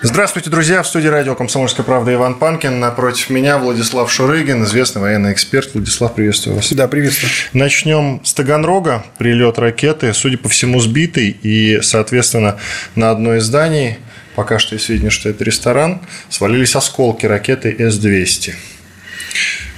[0.00, 0.84] Здравствуйте, друзья!
[0.84, 2.78] В студии радио «Комсомольская правда» Иван Панкин.
[2.78, 5.74] Напротив меня Владислав Шурыгин, известный военный эксперт.
[5.74, 6.72] Владислав, приветствую вас.
[6.72, 7.32] Да, приветствую.
[7.52, 9.04] Начнем с Таганрога.
[9.18, 11.36] Прилет ракеты, судя по всему, сбитый.
[11.42, 12.60] И, соответственно,
[12.94, 13.98] на одно из зданий,
[14.36, 18.54] пока что есть сведения, что это ресторан, свалились осколки ракеты С-200.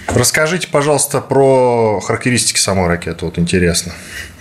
[0.08, 3.24] Расскажите, пожалуйста, про характеристики самой ракеты.
[3.24, 3.94] Вот интересно.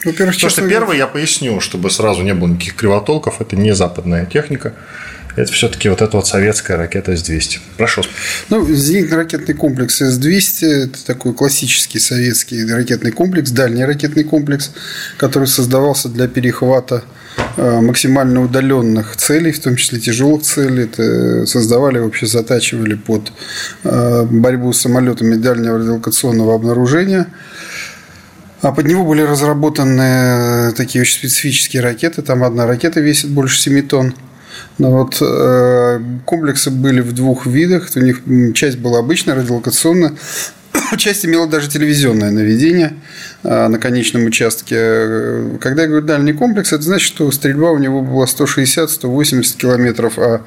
[0.04, 3.40] Во-первых, То, что первое, я поясню, чтобы сразу не было никаких кривотолков.
[3.40, 4.74] Это не западная техника
[5.40, 7.60] это все-таки вот эта вот советская ракета С-200.
[7.78, 8.02] Прошу.
[8.50, 14.72] Ну, зенитно-ракетный комплекс С-200– это такой классический советский ракетный комплекс, дальний ракетный комплекс,
[15.18, 17.04] который создавался для перехвата
[17.56, 20.84] э, максимально удаленных целей, в том числе тяжелых целей.
[20.84, 23.32] Это создавали, вообще затачивали под
[23.86, 27.28] э, борьбу с самолетами дальнего радиолокационного обнаружения.
[28.62, 32.22] А под него были разработаны такие очень специфические ракеты.
[32.22, 34.14] Там одна ракета весит больше 7 тонн.
[34.78, 37.90] Но вот э, комплексы были в двух видах.
[37.96, 38.22] У них
[38.56, 40.14] часть была обычная, радиолокационная,
[40.98, 42.94] часть имела даже телевизионное наведение
[43.44, 45.58] а, на конечном участке.
[45.60, 50.46] Когда я говорю дальний комплекс, это значит, что стрельба у него была 160-180 километров, а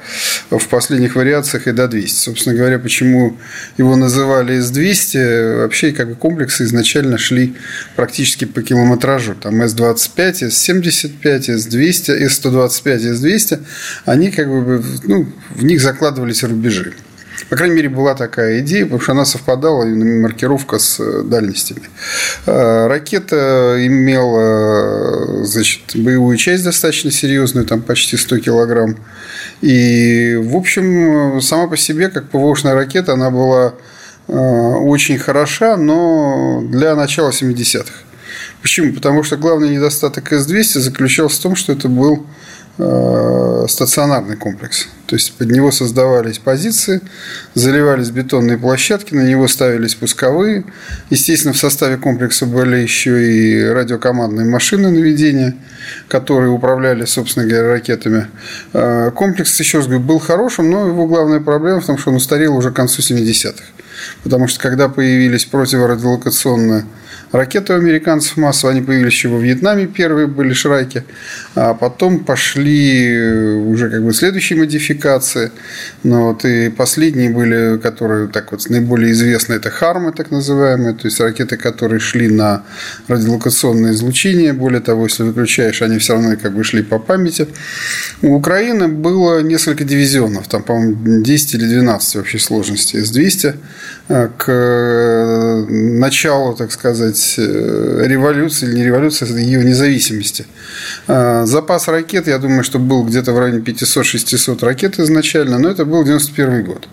[0.50, 2.24] в последних вариациях и до 200.
[2.24, 3.36] Собственно говоря, почему
[3.78, 7.54] его называли С-200, вообще как бы комплексы изначально шли
[7.96, 9.34] практически по километражу.
[9.34, 13.60] Там С-25, С-75, С-200, С-125, С-200,
[14.04, 16.94] они как бы, ну, в них закладывались рубежи.
[17.52, 21.82] По крайней мере, была такая идея, потому что она совпадала, маркировка с э, дальностями.
[22.46, 28.96] Э, ракета имела значит, боевую часть достаточно серьезную, там почти 100 килограмм.
[29.60, 33.74] И, в общем, сама по себе, как ПВОшная ракета, она была
[34.28, 37.92] э, очень хороша, но для начала 70-х.
[38.62, 38.94] Почему?
[38.94, 42.51] Потому что главный недостаток С-200 заключался в том, что это был Э,
[43.68, 44.88] стационарный комплекс.
[45.06, 47.02] То есть под него создавались позиции,
[47.52, 50.64] заливались бетонные площадки, на него ставились пусковые.
[51.10, 55.54] Естественно, в составе комплекса были еще и радиокомандные машины наведения,
[56.08, 58.28] которые управляли, собственно говоря, ракетами.
[58.72, 62.16] Э, комплекс, еще раз говорю, был хорошим, но его главная проблема в том, что он
[62.16, 63.62] устарел уже к концу 70-х.
[64.24, 66.86] Потому что когда появились противорадиолокационные
[67.32, 71.04] ракеты у американцев массово, они появились еще во Вьетнаме, первые были шрайки,
[71.54, 75.50] а потом пошли уже как бы следующие модификации,
[76.02, 81.06] но вот и последние были, которые так вот наиболее известны, это Хармы, так называемые, то
[81.06, 82.64] есть ракеты, которые шли на
[83.08, 87.48] радиолокационное излучение, более того, если выключаешь, они все равно как бы шли по памяти.
[88.20, 93.56] У Украины было несколько дивизионов, там, по-моему, 10 или 12 вообще сложности С-200, Э,
[94.36, 100.46] к э, началу, так сказать, э, революции или не революции, ее независимости.
[101.06, 106.04] Запас ракет, я думаю, что был где-то в районе 500-600 ракет изначально, но это был
[106.04, 106.88] 91 год.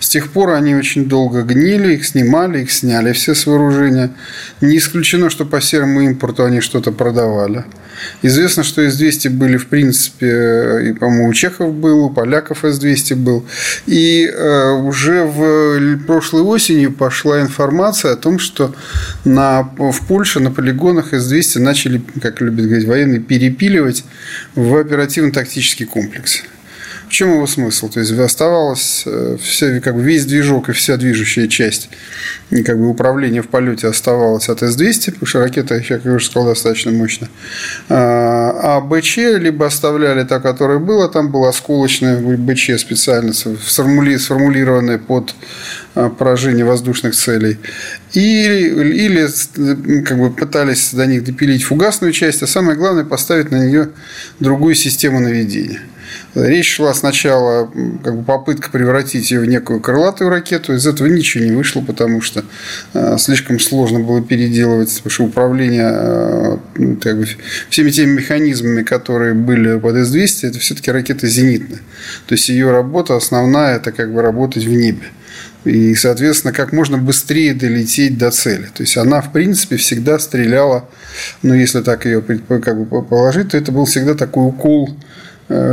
[0.00, 4.10] С тех пор они очень долго гнили, их снимали, их сняли все с вооружения.
[4.60, 7.64] Не исключено, что по серому импорту они что-то продавали.
[8.22, 13.44] Известно, что С-200 были, в принципе, и, по-моему, у чехов был, у поляков С-200 был.
[13.86, 18.74] И э, уже в прошлой осенью пошла информация о том, что
[19.24, 24.04] на, в Польше на полигонах С-200 начали, как любят говорить военные, перепиливать
[24.54, 26.42] в оперативно-тактический комплекс.
[27.08, 27.88] В чем его смысл?
[27.88, 31.88] То есть оставалось э, все, как бы весь движок и вся движущая часть
[32.50, 36.24] и как бы управление в полете оставалось от С-200, потому что ракета, я как уже
[36.24, 37.30] сказал, достаточно мощная.
[37.88, 45.34] А БЧ либо оставляли та, которая была, там была осколочная БЧ специально сформулированная под
[45.94, 47.58] а, поражение воздушных целей.
[48.12, 53.56] И, или как бы пытались до них допилить фугасную часть, а самое главное поставить на
[53.56, 53.90] нее
[54.40, 55.80] другую систему наведения.
[56.34, 57.70] Речь шла сначала
[58.04, 60.74] как бы попытка превратить ее в некую крылатую ракету.
[60.74, 62.44] Из этого ничего не вышло, потому что
[62.94, 67.26] э, слишком сложно было переделывать, потому что управление э, ну, как бы,
[67.70, 71.80] всеми теми механизмами, которые были под С-200, это все-таки ракета зенитная.
[72.26, 75.06] То есть ее работа основная это как бы работать в небе
[75.64, 78.68] и, соответственно, как можно быстрее долететь до цели.
[78.74, 80.88] То есть она, в принципе, всегда стреляла,
[81.42, 84.96] ну, если так ее как бы положить, то это был всегда такой укол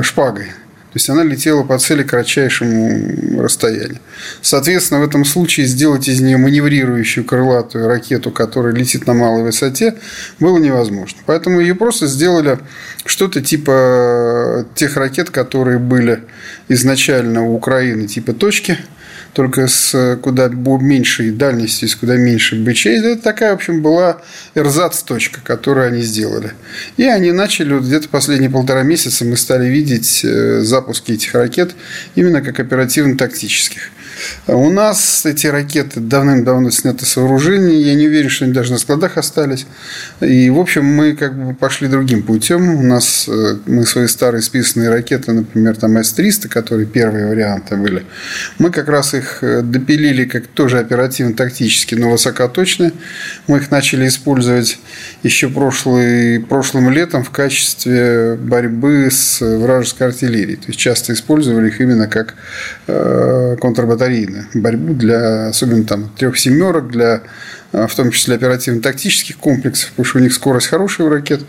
[0.01, 0.45] шпагой.
[0.45, 3.99] То есть она летела по цели кратчайшему расстоянию.
[4.41, 9.95] Соответственно, в этом случае сделать из нее маневрирующую крылатую ракету, которая летит на малой высоте,
[10.39, 11.19] было невозможно.
[11.25, 12.59] Поэтому ее просто сделали
[13.05, 16.23] что-то типа тех ракет, которые были
[16.69, 18.77] изначально у Украины, типа точки–
[19.35, 22.85] только с куда меньшей дальностью, с куда меньше БЧ.
[22.85, 24.21] Это такая, в общем, была
[24.55, 26.53] эрзац-точка, которую они сделали.
[26.95, 31.75] И они начали, вот где-то последние полтора месяца мы стали видеть э, запуски этих ракет
[32.15, 33.91] именно как оперативно-тактических.
[34.47, 37.79] У нас эти ракеты давным-давно сняты с вооружения.
[37.81, 39.65] Я не уверен, что они даже на складах остались.
[40.21, 42.75] И, в общем, мы как бы пошли другим путем.
[42.75, 48.05] У нас э, мы свои старые списанные ракеты, например, там С-300, которые первые варианты были,
[48.59, 52.91] мы как раз их э, допилили как тоже оперативно-тактически, но высокоточные.
[53.47, 54.79] Мы их начали использовать
[55.23, 60.57] еще прошлый, прошлым летом в качестве борьбы с вражеской артиллерией.
[60.57, 62.35] То есть часто использовали их именно как
[62.87, 63.57] э,
[64.15, 67.21] аварийную борьбу для, особенно там трех семерок, для
[67.71, 71.41] а, в том числе оперативно-тактических комплексов, потому что у них скорость хорошая у ракет,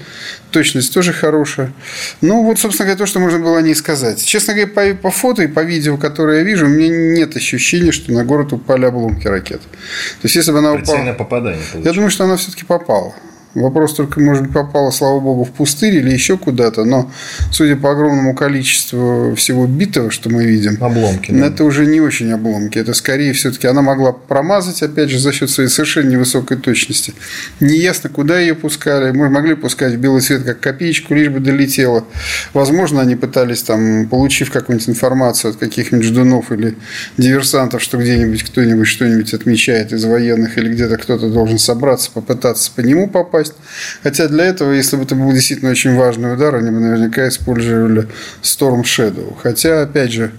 [0.50, 1.72] точность тоже хорошая.
[2.20, 4.24] Ну, вот, собственно говоря, то, что можно было о ней сказать.
[4.24, 7.92] Честно говоря, по, по фото и по видео, которые я вижу, у меня нет ощущения,
[7.92, 9.60] что на город упали обломки ракет.
[9.60, 11.12] То есть, если бы она упала...
[11.12, 13.14] попадание Я думаю, что она все-таки попала.
[13.56, 17.10] Вопрос только, может быть, попала, слава богу, в пустырь или еще куда-то, но
[17.50, 21.46] судя по огромному количеству всего битого, что мы видим, обломки, да.
[21.46, 22.78] это уже не очень обломки.
[22.78, 27.14] Это скорее все-таки она могла промазать, опять же, за счет своей совершенно невысокой точности.
[27.60, 29.12] Неясно, куда ее пускали.
[29.12, 32.04] Мы могли пускать в белый цвет как копеечку, лишь бы долетела.
[32.52, 36.76] Возможно, они пытались, там, получив какую-нибудь информацию от каких-нибудь ждунов или
[37.16, 42.80] диверсантов, что где-нибудь кто-нибудь что-нибудь отмечает из военных или где-то кто-то должен собраться, попытаться по
[42.80, 43.54] нему попасть попасть.
[44.02, 48.08] Хотя для этого, если бы это был действительно очень важный удар, они бы наверняка использовали
[48.42, 49.36] Storm Shadow.
[49.42, 50.32] Хотя, опять же,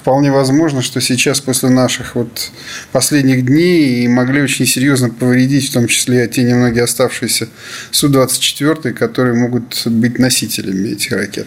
[0.00, 2.50] вполне возможно, что сейчас после наших вот
[2.90, 7.48] последних дней могли очень серьезно повредить, в том числе те немногие оставшиеся
[7.90, 11.46] Су-24, которые могут быть носителями этих ракет.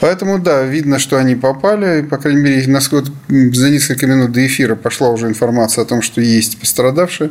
[0.00, 4.76] Поэтому, да, видно, что они попали, по крайней мере, насколько за несколько минут до эфира
[4.76, 7.30] пошла уже информация о том, что есть пострадавшие.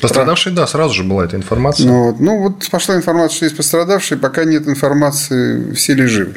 [0.00, 1.86] Пострадавшие, да, сразу же была эта информация.
[1.86, 6.34] Ну, вот, ну, вот пошла информация, что есть пострадавшие, пока нет информации, все ли живы.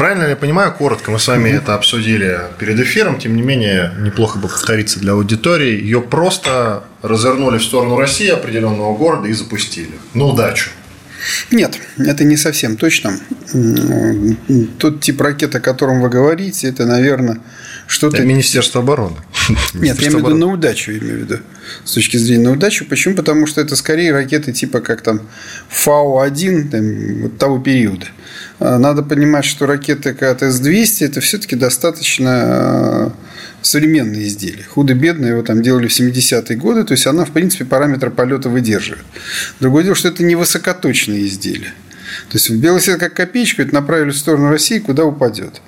[0.00, 4.38] Правильно я понимаю, коротко мы с вами это обсудили перед эфиром, тем не менее, неплохо
[4.38, 5.78] бы повториться для аудитории.
[5.78, 9.92] Ее просто развернули в сторону России определенного города и запустили.
[10.14, 10.70] На удачу.
[11.50, 13.20] Нет, это не совсем точно.
[14.78, 17.40] Тот тип ракет, о котором вы говорите, это, наверное,
[17.86, 18.16] что-то...
[18.16, 19.16] Это Министерство обороны.
[19.74, 21.38] Нет, я имею в виду на удачу, имею в виду.
[21.84, 22.84] С точки зрения на удачу.
[22.84, 23.14] Почему?
[23.14, 25.22] Потому что это скорее ракеты типа как там
[25.68, 28.06] Фау-1 там, вот того периода.
[28.58, 33.12] А, надо понимать, что ракеты КТС-200 это все-таки достаточно а,
[33.62, 34.64] современные изделия.
[34.64, 39.04] Худо-бедно его там делали в 70-е годы, то есть она, в принципе, параметр полета выдерживает.
[39.60, 41.72] Другое дело, что это не высокоточные изделия.
[42.30, 45.60] То есть в белый свет как копеечку это направили в сторону России, куда упадет.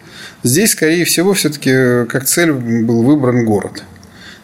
[0.44, 3.82] Здесь, скорее всего, все-таки как цель был выбран город.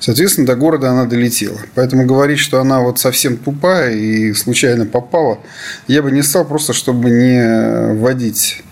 [0.01, 1.61] Соответственно, до города она долетела.
[1.77, 5.39] Поэтому говорить, что она вот совсем тупая и случайно попала,
[5.87, 8.63] я бы не стал просто, чтобы не вводить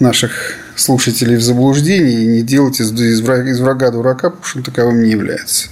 [0.00, 4.58] наших слушателей в заблуждение и не делать из, из, врага, из врага дурака, потому что
[4.58, 5.68] он таковым не является.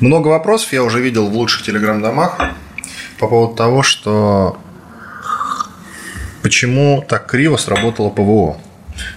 [0.00, 2.38] Много вопросов я уже видел в лучших телеграм-домах
[3.18, 4.58] по поводу того, что
[6.42, 8.58] почему так криво сработало ПВО.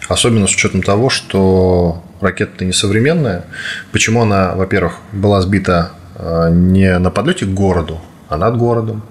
[0.08, 3.46] Особенно с учетом того, что ракета-то несовременная.
[3.92, 9.04] Почему она, во-первых, была сбита э, не на подлете к городу, а над городом.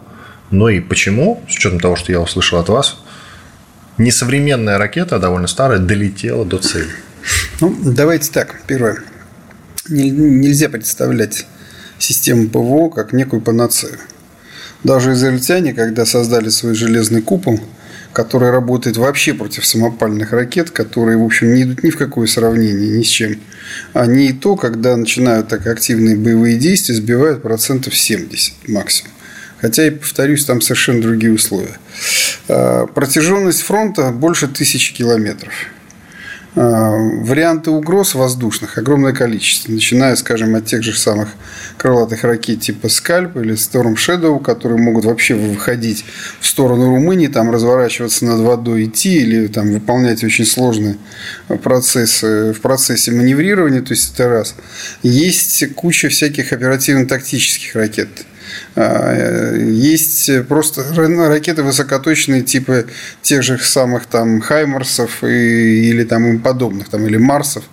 [0.50, 2.96] Ну и почему, с учетом того, что я услышал от вас,
[3.98, 6.90] несовременная ракета, довольно старая, долетела до цели?
[7.60, 8.62] Ну, давайте так.
[8.66, 8.98] Первое.
[9.88, 11.46] Нельзя представлять
[11.98, 13.98] систему ПВО как некую панацею.
[14.82, 17.60] Даже израильтяне, когда создали свой железный купол–
[18.14, 22.96] который работает вообще против самопальных ракет, которые, в общем, не идут ни в какое сравнение
[22.96, 23.36] ни с чем.
[23.92, 29.12] Они и то, когда начинают так активные боевые действия, сбивают процентов 70 максимум.
[29.60, 31.78] Хотя, и повторюсь, там совершенно другие условия.
[32.48, 35.52] А, протяженность фронта больше тысячи километров.
[36.56, 41.30] А, варианты угроз воздушных огромное количество, начиная, скажем, от тех же самых
[41.76, 46.04] крылатых ракет типа «Скальп» или «Storm Shadow», которые могут вообще выходить
[46.40, 50.96] в сторону Румынии, там разворачиваться над водой, идти или там выполнять очень сложные
[51.64, 54.54] процессы в процессе маневрирования, то есть это раз.
[55.02, 58.08] Есть куча всяких оперативно-тактических ракет.
[58.76, 60.84] А, есть просто
[61.28, 62.84] ракеты высокоточные типа
[63.22, 67.64] тех же самых там Хаймарсов и, или там им подобных, там, или Марсов.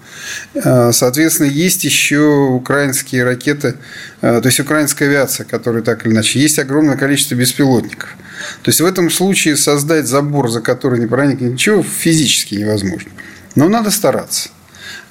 [0.64, 3.76] А, соответственно, есть еще украинские ракеты,
[4.22, 6.40] то есть украинская авиация, которая так или иначе.
[6.40, 8.16] Есть огромное количество беспилотников.
[8.64, 13.12] То есть в этом случае создать забор, за который не проникнет ничего, физически невозможно.
[13.56, 14.50] Но надо стараться.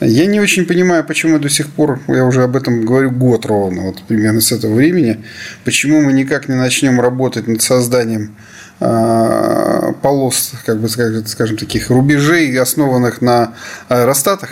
[0.01, 3.83] Я не очень понимаю, почему до сих пор, я уже об этом говорю год ровно,
[3.83, 5.23] вот примерно с этого времени,
[5.65, 8.35] почему мы никак не начнем работать над созданием
[8.81, 13.53] а, полос, как бы скажем, таких рубежей, основанных на
[13.89, 14.51] аэростатах,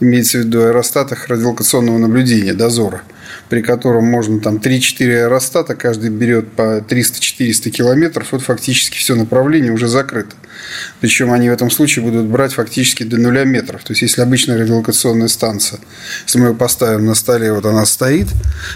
[0.00, 3.02] имеется в виду аэростатах радиолокационного наблюдения, дозора–
[3.48, 9.72] при котором можно там 3-4 аэростата, каждый берет по 300-400 километров, вот фактически все направление
[9.72, 10.36] уже закрыто.
[11.00, 13.84] Причем они в этом случае будут брать фактически до нуля метров.
[13.84, 15.80] То есть, если обычная радиолокационная станция,
[16.26, 18.28] если мы ее поставим на столе, вот она стоит,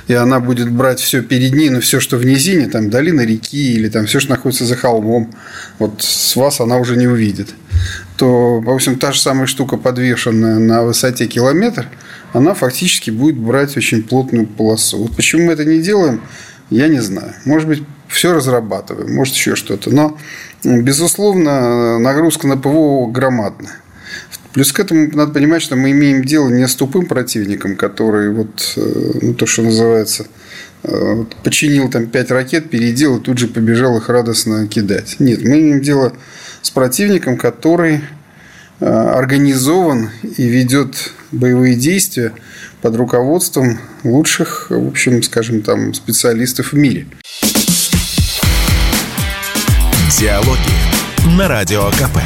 [0.06, 3.72] и она будет брать все перед ней, но все, что в низине, там долина реки
[3.72, 5.34] или там все, что находится за холмом,
[5.78, 7.48] вот с вас она уже не увидит
[8.20, 11.86] то, в общем, та же самая штука, подвешенная на высоте километр,
[12.32, 14.98] она фактически будет брать очень плотную полосу.
[14.98, 16.20] Вот почему мы это не делаем,
[16.70, 17.34] я не знаю.
[17.44, 19.90] Может быть, все разрабатываем, может, еще что-то.
[19.90, 20.18] Но,
[20.64, 23.76] безусловно, нагрузка на ПВО громадная.
[24.52, 28.74] Плюс к этому надо понимать, что мы имеем дело не с тупым противником, который вот,
[28.76, 30.26] э, ну, то, что называется,
[30.82, 35.16] э, починил там пять ракет, переделал и тут же побежал их радостно кидать.
[35.20, 36.14] Нет, мы имеем дело
[36.62, 38.00] с противником, который
[38.80, 42.32] организован и ведет боевые действия
[42.82, 47.06] под руководством лучших, в общем, скажем, там, специалистов в мире.
[50.18, 52.18] Диалоги на Радио КП.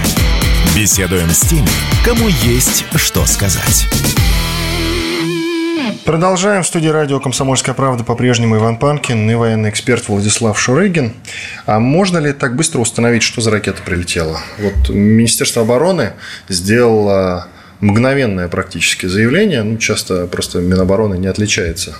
[0.76, 1.68] Беседуем с теми,
[2.04, 3.86] кому есть что сказать.
[6.02, 6.62] Продолжаем.
[6.62, 11.14] В студии радио «Комсомольская правда» по-прежнему Иван Панкин и военный эксперт Владислав Шурыгин.
[11.66, 14.40] А можно ли так быстро установить, что за ракета прилетела?
[14.58, 16.14] Вот Министерство обороны
[16.48, 17.48] сделало
[17.80, 19.62] мгновенное практически заявление.
[19.62, 21.96] Ну, часто просто Минобороны не отличается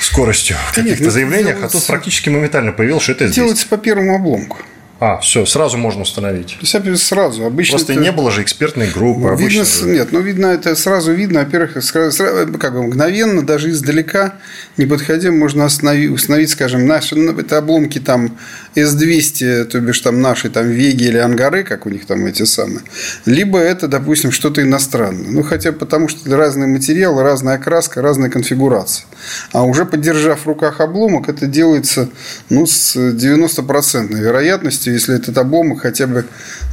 [0.00, 3.36] скоростью в каких-то заявлениях, а тут практически моментально появилось, что это здесь.
[3.36, 4.58] Делается по первому обломку.
[5.00, 6.58] А, все, сразу можно установить.
[6.60, 7.46] То есть сразу.
[7.46, 8.02] Обычно Просто это...
[8.02, 9.34] не было же экспертной группы.
[9.38, 12.22] Видно, нет, ну видно, это сразу видно, во-первых, сразу,
[12.58, 14.34] как бы мгновенно, даже издалека,
[14.76, 18.36] не подходя, можно остановить, установить, скажем, наши, ну, это обломки там
[18.74, 22.80] С-200, то бишь там наши там Веги или Ангары, как у них там эти самые.
[23.26, 25.30] Либо это, допустим, что-то иностранное.
[25.30, 29.06] Ну, хотя потому что разные материалы, разная окраска, разная конфигурация.
[29.52, 32.08] А уже поддержав в руках обломок, это делается
[32.48, 36.24] ну, с 90% вероятностью если этот обломок хотя бы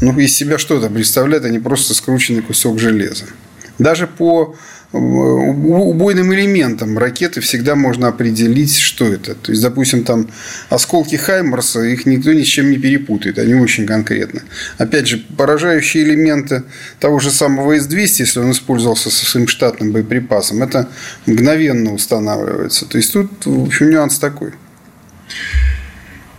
[0.01, 3.25] ну, из себя что-то представляет, а не просто скрученный кусок железа.
[3.79, 4.55] Даже по
[4.93, 9.35] убойным элементам ракеты всегда можно определить, что это.
[9.35, 10.29] То есть, допустим, там
[10.69, 14.41] осколки Хаймарса, их никто ни с чем не перепутает, они очень конкретны.
[14.77, 16.63] Опять же, поражающие элементы
[16.99, 20.87] того же самого С-200, если он использовался со своим штатным боеприпасом, это
[21.25, 22.85] мгновенно устанавливается.
[22.85, 24.53] То есть, тут, в общем, нюанс такой.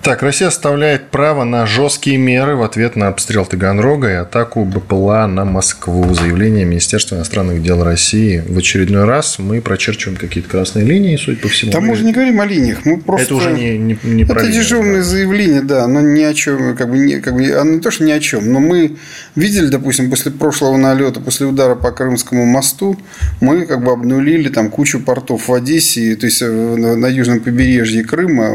[0.03, 5.27] Так, Россия оставляет право на жесткие меры в ответ на обстрел Таганрога и атаку БПЛА
[5.27, 6.15] на Москву.
[6.15, 8.43] Заявление Министерства иностранных дел России.
[8.49, 11.73] В очередной раз мы прочерчиваем какие-то красные линии, судя по всему.
[11.73, 12.85] Там мы уже не говорим о линиях.
[12.87, 13.27] Мы просто...
[13.27, 15.03] Это уже не, не, не Это дежурное да.
[15.03, 18.05] заявление, да, но ни о чем, как бы, не, как бы, оно не то, что
[18.05, 18.97] ни о чем, но мы
[19.35, 22.97] видели, допустим, после прошлого налета, после удара по Крымскому мосту,
[23.41, 28.55] мы как бы обнулили там кучу портов в Одессе, то есть на южном побережье Крыма,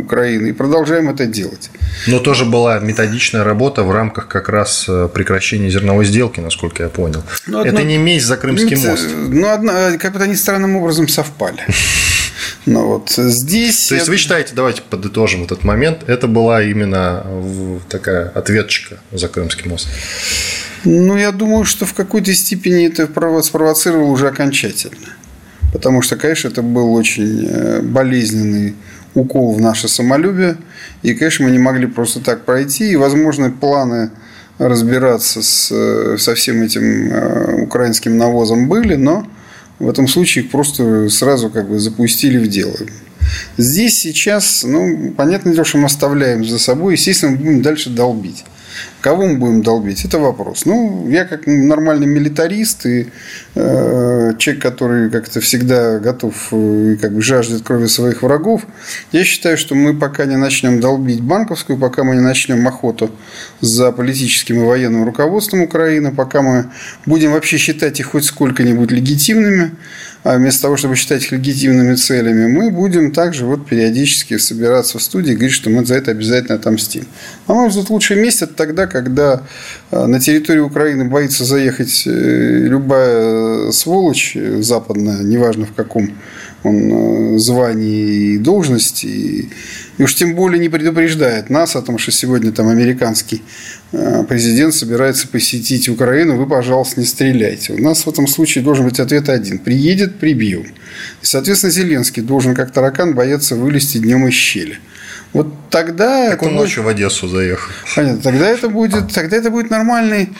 [0.00, 1.70] Украины, и продолжаем это делать.
[2.06, 6.88] Но тоже была методичная работа в рамках как раз э, прекращения зерновой сделки, насколько я
[6.88, 7.22] понял.
[7.46, 7.80] Но это одно...
[7.80, 9.08] не месть за Крымский мост.
[9.14, 11.64] Ну, одна, как-то они странным образом совпали.
[12.66, 13.88] Ну вот здесь...
[13.88, 17.24] То есть, вы считаете, давайте подытожим этот момент, это была именно
[17.88, 19.88] такая ответчика за Крымский мост?
[20.84, 23.08] Ну, я думаю, что в какой-то степени это
[23.42, 25.08] спровоцировало уже окончательно.
[25.72, 28.74] Потому что, конечно, это был очень э, болезненный
[29.14, 30.56] укол в наше самолюбие.
[31.02, 32.92] И, конечно, мы не могли просто так пройти.
[32.92, 34.10] И, возможно, планы
[34.58, 39.26] разбираться с, э, со всем этим э, украинским навозом были, но
[39.78, 42.76] в этом случае их просто сразу как бы запустили в дело.
[43.56, 48.44] Здесь сейчас, ну, понятное дело, что мы оставляем за собой, естественно, мы будем дальше долбить.
[49.00, 50.04] Кого мы будем долбить?
[50.04, 50.64] Это вопрос.
[50.64, 53.06] Ну, я как нормальный милитарист и
[53.54, 58.66] э, человек, который как-то всегда готов э, и как бы жаждет крови своих врагов,
[59.12, 63.12] я считаю, что мы пока не начнем долбить банковскую, пока мы не начнем охоту
[63.60, 66.70] за политическим и военным руководством Украины, пока мы
[67.06, 69.76] будем вообще считать их хоть сколько-нибудь легитимными,
[70.24, 75.02] а вместо того, чтобы считать их легитимными целями, мы будем также вот периодически собираться в
[75.02, 77.06] студии и говорить, что мы за это обязательно отомстим.
[77.46, 79.42] На мой взгляд, лучшее место это тогда, когда
[79.90, 86.10] э, на территорию Украины боится заехать э, любая сволочь западная, неважно в каком
[86.62, 89.50] он э, звании и должности,
[89.98, 93.42] и уж тем более не предупреждает нас о том, что сегодня там американский
[93.92, 97.72] э, президент собирается посетить Украину, вы, пожалуйста, не стреляйте.
[97.72, 99.58] У нас в этом случае должен быть ответ один.
[99.58, 100.66] Приедет, прибьем.
[101.22, 104.78] И, соответственно, Зеленский должен, как таракан, бояться вылезти днем из щели.
[105.32, 106.30] Вот тогда...
[106.30, 107.70] Так он ночью в Одессу заехал.
[107.94, 108.22] Понятно.
[108.22, 110.30] Тогда это будет, тогда это будет нормальный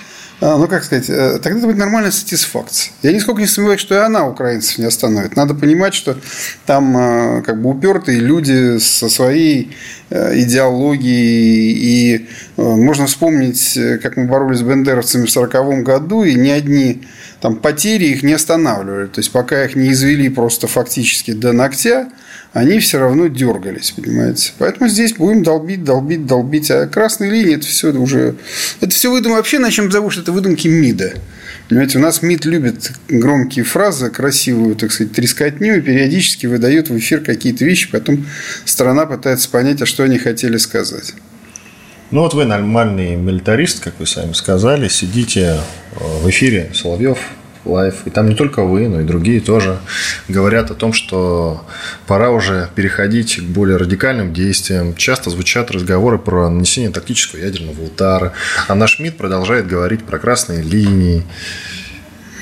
[0.41, 2.93] ну, как сказать, э, тогда это будет нормальная сатисфакция.
[3.03, 5.35] Я нисколько не сомневаюсь, что и она украинцев не остановит.
[5.35, 6.17] Надо понимать, что
[6.65, 9.77] там э, как бы упертые люди со своей
[10.11, 11.73] э, идеологией.
[11.73, 17.03] И можно вспомнить, как мы боролись с бендеровцами в 1940 году, и ни одни
[17.41, 19.07] там потери их не останавливали.
[19.07, 22.09] То есть, пока их не извели просто фактически до ногтя,
[22.53, 24.53] они все равно дергались, понимаете.
[24.59, 26.71] Поэтому здесь будем долбить, долбить, долбить.
[26.71, 28.37] А красные линии это все уже...
[28.81, 29.37] Это все выдумки.
[29.37, 31.13] Вообще начнем зовут, что это выдумки МИДа.
[31.69, 36.97] Понимаете, у нас МИД любит громкие фразы, красивую, так сказать, трескотню и периодически выдает в
[36.97, 38.27] эфир какие-то вещи, потом
[38.65, 41.13] страна пытается понять, а что они хотели сказать.
[42.11, 45.59] Ну вот вы нормальный милитарист, как вы сами сказали, сидите
[45.95, 47.19] в эфире Соловьев,
[47.69, 47.97] Life.
[48.07, 49.79] И там не только вы, но и другие тоже
[50.29, 51.65] говорят о том, что
[52.07, 54.95] пора уже переходить к более радикальным действиям.
[54.97, 58.33] Часто звучат разговоры про нанесение тактического ядерного удара.
[58.67, 61.25] А наш МИД продолжает говорить про красные линии.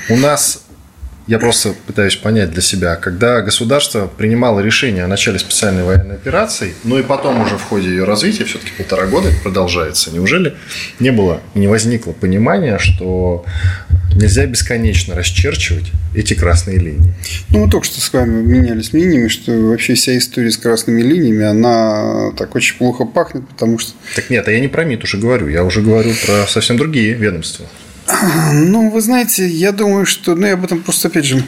[0.09, 0.66] У нас
[1.27, 6.73] я просто пытаюсь понять для себя, когда государство принимало решение о начале специальной военной операции,
[6.83, 10.55] ну и потом уже в ходе ее развития, все-таки полтора года это продолжается, неужели
[10.99, 13.45] не было не возникло понимания, что
[14.15, 17.13] нельзя бесконечно расчерчивать эти красные линии?
[17.49, 21.43] Ну, мы только что с вами менялись мнениями, что вообще вся история с красными линиями,
[21.43, 23.91] она так очень плохо пахнет, потому что...
[24.15, 27.13] Так нет, а я не про МИД уже говорю, я уже говорю про совсем другие
[27.13, 27.65] ведомства.
[28.53, 30.35] Ну, вы знаете, я думаю, что...
[30.35, 31.43] Ну, я об этом просто, опять же,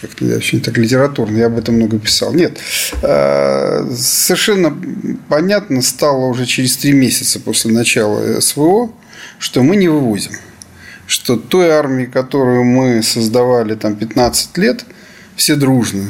[0.00, 2.32] как-то я очень так литературно, я об этом много писал.
[2.32, 2.58] Нет,
[3.02, 4.76] э, совершенно
[5.28, 8.92] понятно стало уже через три месяца после начала СВО,
[9.38, 10.32] что мы не вывозим.
[11.06, 14.84] Что той армии, которую мы создавали там 15 лет,
[15.36, 16.04] все дружно,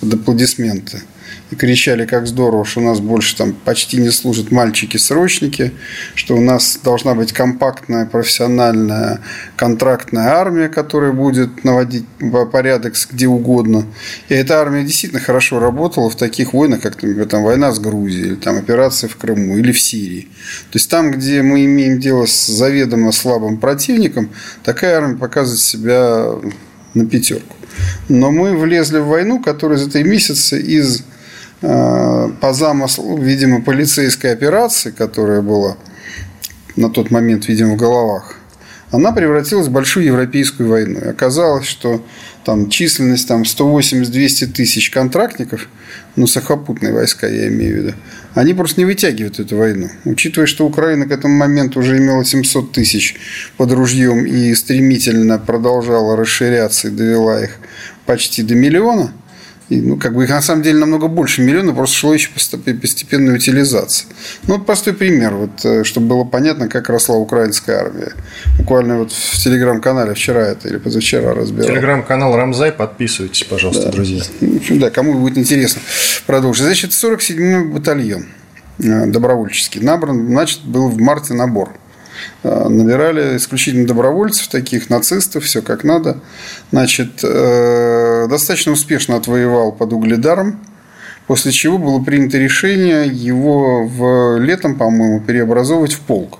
[0.00, 1.02] под аплодисменты–
[1.52, 5.72] и кричали, как здорово, что у нас больше там почти не служат мальчики-срочники,
[6.14, 9.20] что у нас должна быть компактная, профессиональная,
[9.56, 12.04] контрактная армия, которая будет наводить
[12.50, 13.84] порядок где угодно.
[14.30, 18.28] И эта армия действительно хорошо работала в таких войнах, как, например, там, война с Грузией,
[18.28, 20.28] или там, операция в Крыму, или в Сирии.
[20.70, 24.30] То есть, там, где мы имеем дело с заведомо слабым противником,
[24.64, 26.28] такая армия показывает себя
[26.94, 27.56] на пятерку.
[28.08, 31.04] Но мы влезли в войну, которая за три месяца из
[31.62, 35.76] по замыслу, видимо, полицейской операции, которая была
[36.74, 38.36] на тот момент, видимо, в головах,
[38.90, 41.00] она превратилась в большую европейскую войну.
[41.00, 42.04] И оказалось, что
[42.44, 45.68] там численность там 180-200 тысяч контрактников,
[46.16, 47.94] ну, сухопутные войска, я имею в виду,
[48.34, 49.88] они просто не вытягивают эту войну.
[50.04, 53.16] Учитывая, что Украина к этому моменту уже имела 700 тысяч
[53.56, 57.52] под ружьем и стремительно продолжала расширяться и довела их
[58.04, 59.12] почти до миллиона–
[59.68, 63.34] и, ну, как бы их на самом деле намного больше миллиона, просто шло еще постепенная
[63.34, 64.08] утилизация.
[64.46, 68.12] Ну, вот простой пример, вот, э, чтобы было понятно, как росла украинская армия.
[68.58, 71.68] Буквально вот в телеграм-канале вчера это или позавчера разбирал.
[71.68, 73.92] Телеграм-канал Рамзай, подписывайтесь, пожалуйста, да.
[73.92, 74.22] друзья.
[74.40, 75.80] В общем, да, кому будет интересно
[76.26, 76.64] продолжить.
[76.64, 78.26] Значит, 47-й батальон
[78.78, 81.72] э, добровольческий набран, значит, был в марте набор.
[82.44, 86.18] Э, набирали исключительно добровольцев, таких нацистов, все как надо.
[86.70, 90.58] Значит, э, достаточно успешно отвоевал под Угледаром,
[91.26, 96.38] после чего было принято решение его в летом, по-моему, переобразовывать в полк.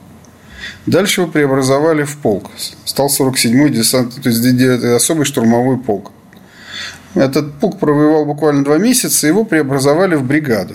[0.86, 2.50] Дальше его преобразовали в полк.
[2.84, 6.10] Стал 47-й десант, то есть особый штурмовой полк.
[7.14, 10.74] Этот полк провоевал буквально два месяца, его преобразовали в бригаду.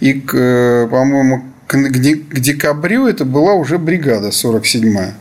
[0.00, 5.14] И, э, по-моему, к, к декабрю это была уже бригада 47-я.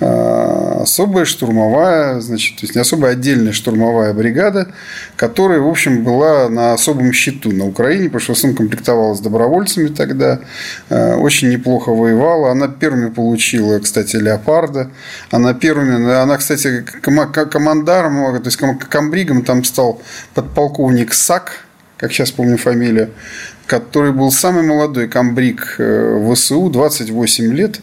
[0.00, 4.68] а, особая штурмовая, значит, то есть не особая отдельная штурмовая бригада,
[5.16, 9.88] которая, в общем, была на особом счету на Украине, потому что в основном комплектовалась добровольцами
[9.88, 10.40] тогда,
[10.90, 12.50] а, очень неплохо воевала.
[12.50, 14.90] Она первыми получила, кстати, леопарда.
[15.30, 20.00] Она первыми, она, кстати, командаром, то есть комбригом там стал
[20.34, 23.10] подполковник Сак, как сейчас помню фамилию,
[23.66, 27.80] который был самый молодой комбриг э, ВСУ, 28 лет.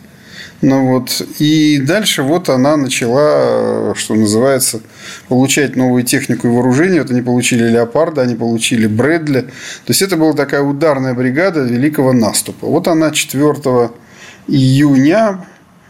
[0.62, 4.80] Ну вот, и дальше вот она начала, что называется,
[5.28, 7.02] получать новую технику и вооружение.
[7.02, 9.42] Вот они получили Леопарда, они получили Брэдли.
[9.42, 9.50] То
[9.90, 12.68] есть, это была такая ударная бригада великого наступа.
[12.68, 13.92] Вот она 4
[14.48, 15.46] июня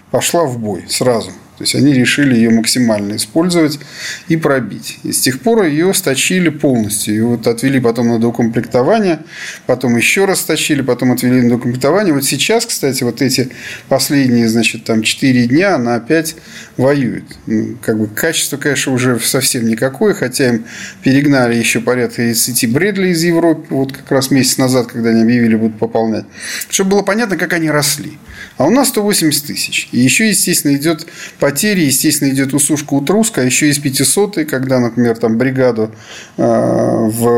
[0.10, 1.32] пошла в бой сразу.
[1.64, 3.80] Есть они решили ее максимально использовать
[4.28, 5.00] и пробить.
[5.04, 7.16] И с тех пор ее сточили полностью.
[7.16, 9.20] И вот отвели потом на докомплектование,
[9.66, 12.14] потом еще раз сточили, потом отвели на докомплектование.
[12.14, 13.50] Вот сейчас, кстати, вот эти
[13.90, 16.36] последние, значит, там 4 дня она опять
[16.78, 17.24] воюет.
[17.46, 20.66] Ну, как бы качество, конечно, уже совсем никакое, хотя им
[21.02, 25.56] перегнали еще порядка 30 Брэдли из Европы, вот как раз месяц назад, когда они объявили,
[25.56, 26.26] будут пополнять.
[26.70, 28.18] Чтобы было понятно, как они росли.
[28.58, 29.88] А у нас 180 тысяч.
[29.92, 31.08] И еще, естественно, идет
[31.54, 35.92] потери, естественно, идет усушка утруска, а еще есть 500 когда, например, там бригаду
[36.38, 37.34] э, в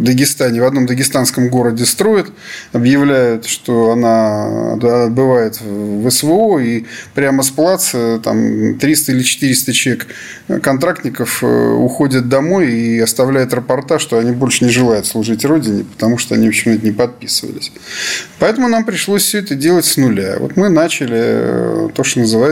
[0.00, 2.32] Дагестане, в одном дагестанском городе строят,
[2.72, 10.06] объявляют, что она отбывает в СВО, и прямо с плаца там 300 или 400 человек
[10.62, 16.18] контрактников э, уходят домой и оставляют рапорта, что они больше не желают служить Родине, потому
[16.18, 17.72] что они, в общем, не подписывались.
[18.38, 20.36] Поэтому нам пришлось все это делать с нуля.
[20.38, 22.45] Вот мы начали э, то, что называется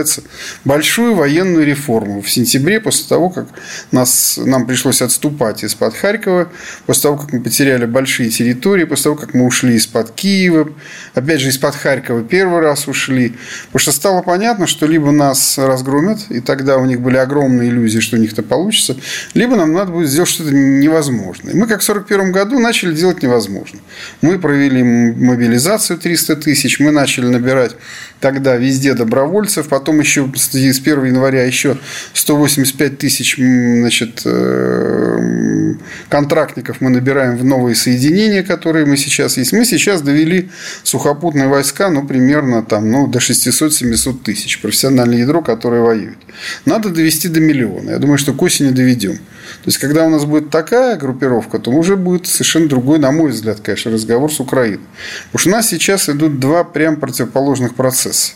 [0.63, 3.47] большую военную реформу в сентябре, после того, как
[3.91, 6.49] нас, нам пришлось отступать из-под Харькова,
[6.85, 10.69] после того, как мы потеряли большие территории, после того, как мы ушли из-под Киева,
[11.13, 13.35] опять же, из-под Харькова первый раз ушли,
[13.67, 17.99] потому что стало понятно, что либо нас разгромят, и тогда у них были огромные иллюзии,
[17.99, 18.97] что у них это получится,
[19.33, 21.53] либо нам надо будет сделать что-то невозможное.
[21.53, 23.79] Мы, как в 1941 году, начали делать невозможно.
[24.21, 27.75] Мы провели мобилизацию 300 тысяч, мы начали набирать
[28.19, 31.77] тогда везде добровольцев, потом еще с 1 января еще
[32.13, 35.73] 185 тысяч значит, э,
[36.09, 39.53] контрактников мы набираем в новые соединения, которые мы сейчас есть.
[39.53, 40.49] Мы сейчас довели
[40.83, 44.61] сухопутные войска, ну, примерно там, ну, до 600-700 тысяч.
[44.61, 46.17] Профессиональное ядро, которое воюет.
[46.65, 47.91] Надо довести до миллиона.
[47.91, 49.17] Я думаю, что к осени доведем.
[49.17, 53.31] То есть, когда у нас будет такая группировка, то уже будет совершенно другой, на мой
[53.31, 54.85] взгляд, конечно, разговор с Украиной.
[55.31, 58.33] Потому что у нас сейчас идут два прям противоположных процесса.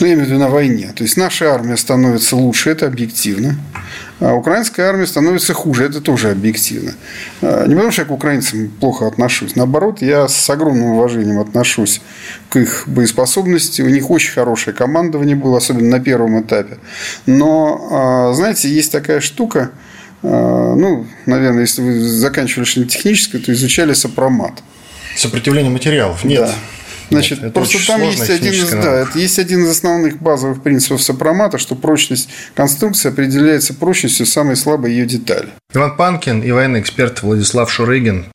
[0.00, 0.92] Ну, я имею в виду на войне.
[0.94, 3.56] То есть, наша армия становится лучше, это объективно.
[4.20, 6.94] А украинская армия становится хуже, это тоже объективно.
[7.40, 9.56] А, не потому, что я к украинцам плохо отношусь.
[9.56, 12.00] Наоборот, я с огромным уважением отношусь
[12.48, 13.82] к их боеспособности.
[13.82, 16.78] У них очень хорошее командование было, особенно на первом этапе.
[17.26, 19.70] Но, а, знаете, есть такая штука–
[20.22, 24.62] а, ну, наверное, если вы заканчивали что-нибудь техническое, то изучали сопромат.
[25.16, 26.40] Сопротивление материалов нет.
[26.46, 26.54] Да.
[27.12, 31.02] Значит, Нет, просто там есть один, из, да, это есть один из основных базовых принципов
[31.02, 35.48] сопромата, что прочность конструкции определяется прочностью самой слабой ее детали.
[35.74, 38.26] Иван Панкин и военный эксперт Владислав Шурыгин.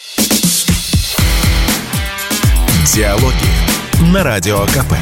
[2.94, 4.94] Диалоги на Радио КП.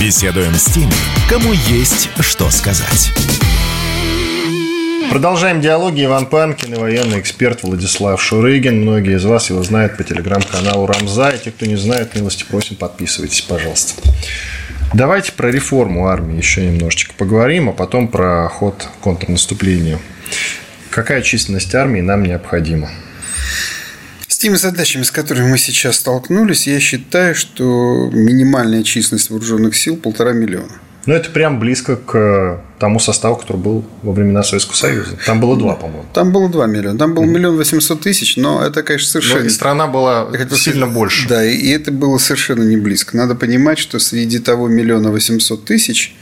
[0.00, 0.92] Беседуем с теми,
[1.28, 3.10] кому есть что сказать.
[5.10, 6.04] Продолжаем диалоги.
[6.04, 8.82] Иван Панкин и военный эксперт Владислав Шурыгин.
[8.82, 11.30] Многие из вас его знают по телеграм-каналу Рамза.
[11.30, 14.00] И те, кто не знает, милости просим, подписывайтесь, пожалуйста.
[14.94, 19.98] Давайте про реформу армии еще немножечко поговорим, а потом про ход контрнаступления.
[20.90, 22.88] Какая численность армии нам необходима?
[24.28, 29.96] С теми задачами, с которыми мы сейчас столкнулись, я считаю, что минимальная численность вооруженных сил–
[30.00, 30.78] полтора миллиона.
[31.10, 35.18] Ну, это прям близко к тому составу, который был во времена Советского Союза.
[35.26, 36.04] Там было два, по-моему.
[36.12, 36.96] Там было два миллиона.
[36.96, 39.40] Там было миллион восемьсот тысяч, но это, конечно, совершенно...
[39.40, 40.56] Но и страна была хотел...
[40.56, 41.26] сильно больше.
[41.28, 43.16] Да, и это было совершенно не близко.
[43.16, 46.14] Надо понимать, что среди того миллиона восемьсот тысяч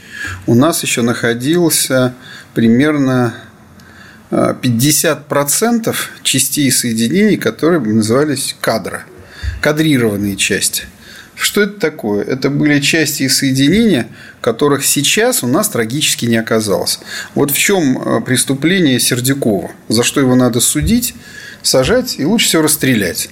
[0.47, 2.15] у нас еще находился
[2.55, 3.35] примерно
[4.31, 9.03] 50% частей и соединений, которые назывались кадра,
[9.61, 10.85] кадрированные части–
[11.39, 12.23] что это такое?
[12.23, 14.07] Это были части и соединения,
[14.41, 16.99] которых сейчас у нас трагически не оказалось.
[17.33, 19.71] Вот в чем э, преступление Сердюкова?
[19.87, 21.15] За что его надо судить,
[21.61, 23.29] сажать и лучше всего расстрелять.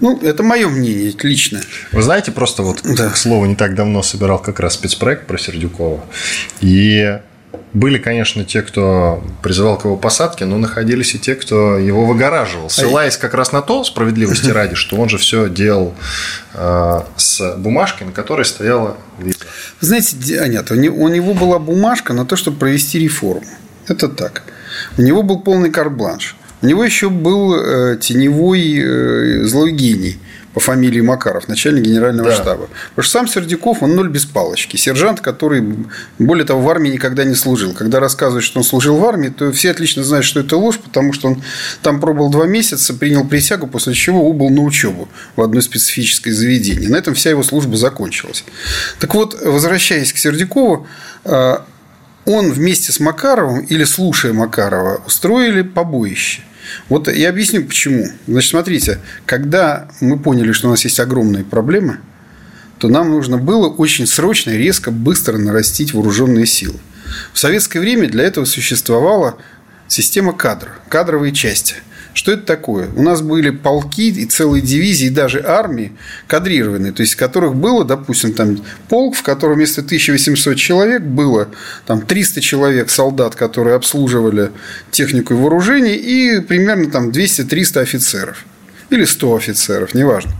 [0.00, 1.60] Ну, это мое мнение лично.
[1.92, 3.10] Вы знаете, просто вот, да.
[3.10, 6.04] к слову, не так давно собирал как раз спецпроект про Сердюкова.
[6.60, 7.18] И
[7.72, 12.66] были, конечно, те, кто призывал к его посадке, но находились и те, кто его выгораживал,
[12.66, 15.94] а ссылаясь как раз на то, справедливости ради, что он же все делал
[16.54, 19.38] э, с бумажкой, на которой стояла виза.
[19.80, 23.46] Вы знаете, а нет, у него была бумажка на то, чтобы провести реформу.
[23.86, 24.42] Это так.
[24.98, 26.36] У него был полный карт-бланш.
[26.62, 30.18] У него еще был э, теневой э, злой гений–
[30.54, 32.34] по фамилии Макаров, начальник генерального да.
[32.34, 32.68] штаба.
[32.90, 34.76] Потому что сам Сердюков, он ноль без палочки.
[34.76, 35.64] Сержант, который,
[36.18, 37.72] более того, в армии никогда не служил.
[37.72, 41.12] Когда рассказывают, что он служил в армии, то все отлично знают, что это ложь, потому
[41.12, 41.42] что он
[41.82, 46.88] там пробыл два месяца, принял присягу, после чего убыл на учебу в одно специфическое заведение.
[46.88, 48.44] На этом вся его служба закончилась.
[48.98, 50.86] Так вот, возвращаясь к Сердюкову,
[51.24, 51.58] э,
[52.24, 56.42] он вместе с Макаровым или слушая Макарова устроили побоище.
[56.88, 58.06] Вот я объясню почему.
[58.26, 61.98] Значит, смотрите, когда мы поняли, что у нас есть огромные проблемы,
[62.78, 66.78] то нам нужно было очень срочно, резко, быстро нарастить вооруженные силы.
[67.32, 69.36] В советское время для этого существовала
[69.88, 71.76] система кадров, кадровые части–
[72.12, 72.88] что это такое?
[72.96, 75.92] У нас были полки и целые дивизии, и даже армии
[76.26, 81.48] кадрированные, то есть которых было, допустим, там полк, в котором вместо 1800 человек было
[81.86, 84.50] там 300 человек солдат, которые обслуживали
[84.90, 88.44] технику и вооружение, и примерно там 200-300 офицеров
[88.90, 90.32] или 100 офицеров, неважно.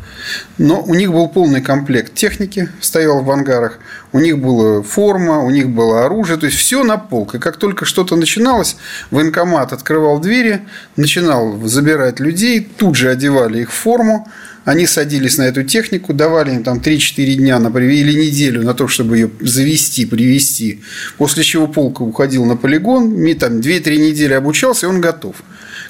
[0.59, 3.79] Но у них был полный комплект техники, стоял в ангарах,
[4.13, 7.35] у них была форма, у них было оружие, то есть все на полк.
[7.35, 8.77] И как только что-то начиналось,
[9.11, 10.63] военкомат открывал двери,
[10.97, 14.29] начинал забирать людей, тут же одевали их в форму,
[14.65, 18.89] они садились на эту технику, давали им там 3-4 дня например, или неделю на то,
[18.89, 20.83] чтобы ее завести, привести.
[21.17, 25.37] После чего полк уходил на полигон, там 2-3 недели обучался, и он готов.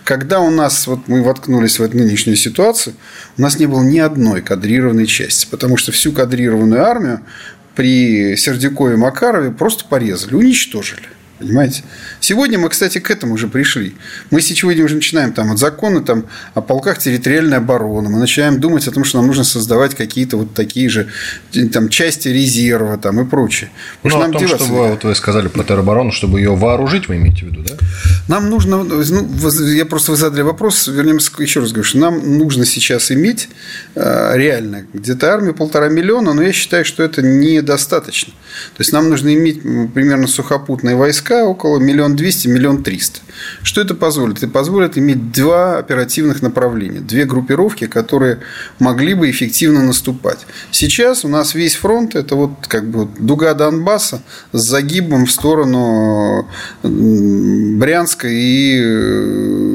[0.04, 2.94] Когда у нас, вот мы воткнулись в эту нынешнюю ситуацию,
[3.38, 7.20] у нас не было ни одной кадрированной части, потому что всю кадрированную армию
[7.74, 11.08] при Сердюкове Макарове просто порезали, уничтожили.
[11.40, 11.82] Понимаете?
[12.20, 13.96] Сегодня мы, кстати, к этому уже пришли.
[14.30, 18.10] Мы сегодня уже начинаем там, от закона там, о полках территориальной обороны.
[18.10, 21.08] Мы начинаем думать о том, что нам нужно создавать какие-то вот такие же
[21.72, 23.70] там, части резерва там, и прочее.
[24.02, 27.48] Ну, о том, чтобы, вот вы сказали про тероборону, чтобы ее вооружить, вы имеете в
[27.48, 27.74] виду, да?
[28.28, 32.66] Нам нужно, ну, я просто вы задали вопрос, вернемся, еще раз говорю, что нам нужно
[32.66, 33.48] сейчас иметь
[33.94, 38.34] э, реально где-то армию полтора миллиона, но я считаю, что это недостаточно.
[38.76, 43.20] То есть нам нужно иметь примерно сухопутные войска, около миллион двести, миллион триста.
[43.62, 44.38] Что это позволит?
[44.38, 48.40] Это позволит иметь два оперативных направления, две группировки, которые
[48.78, 50.46] могли бы эффективно наступать.
[50.70, 56.48] Сейчас у нас весь фронт– это вот как бы дуга Донбасса с загибом в сторону
[56.82, 59.70] Брянска и э,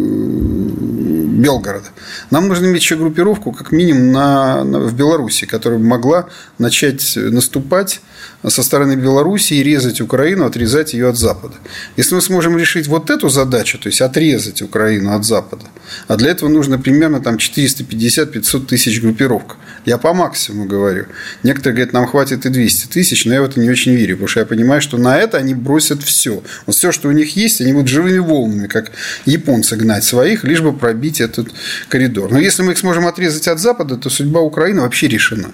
[1.36, 1.88] Белгорода.
[2.32, 8.02] Нам нужно иметь еще группировку, как минимум, на, на, в Беларуси, которая могла начать наступать
[8.48, 11.56] со стороны Беларуси и резать Украину, отрезать ее от Запада.
[11.98, 15.66] Если мы сможем решить вот эту задачу, то есть отрезать Украину от Запада,
[16.08, 19.58] а для этого нужно примерно там 450-500 тысяч группировок.
[19.86, 21.06] Я по максимуму говорю.
[21.44, 24.28] Некоторые говорят, нам хватит и 200 тысяч, но я в это не очень верю, потому
[24.28, 26.42] что я понимаю, что на это они бросят все.
[26.66, 28.92] Вот все, что у них есть, они будут живыми волнами, как
[29.26, 31.50] японцы гнать своих, лишь бы пробить этот
[31.88, 32.32] коридор.
[32.32, 35.52] Но если мы их сможем отрезать от Запада, то судьба Украины вообще решена.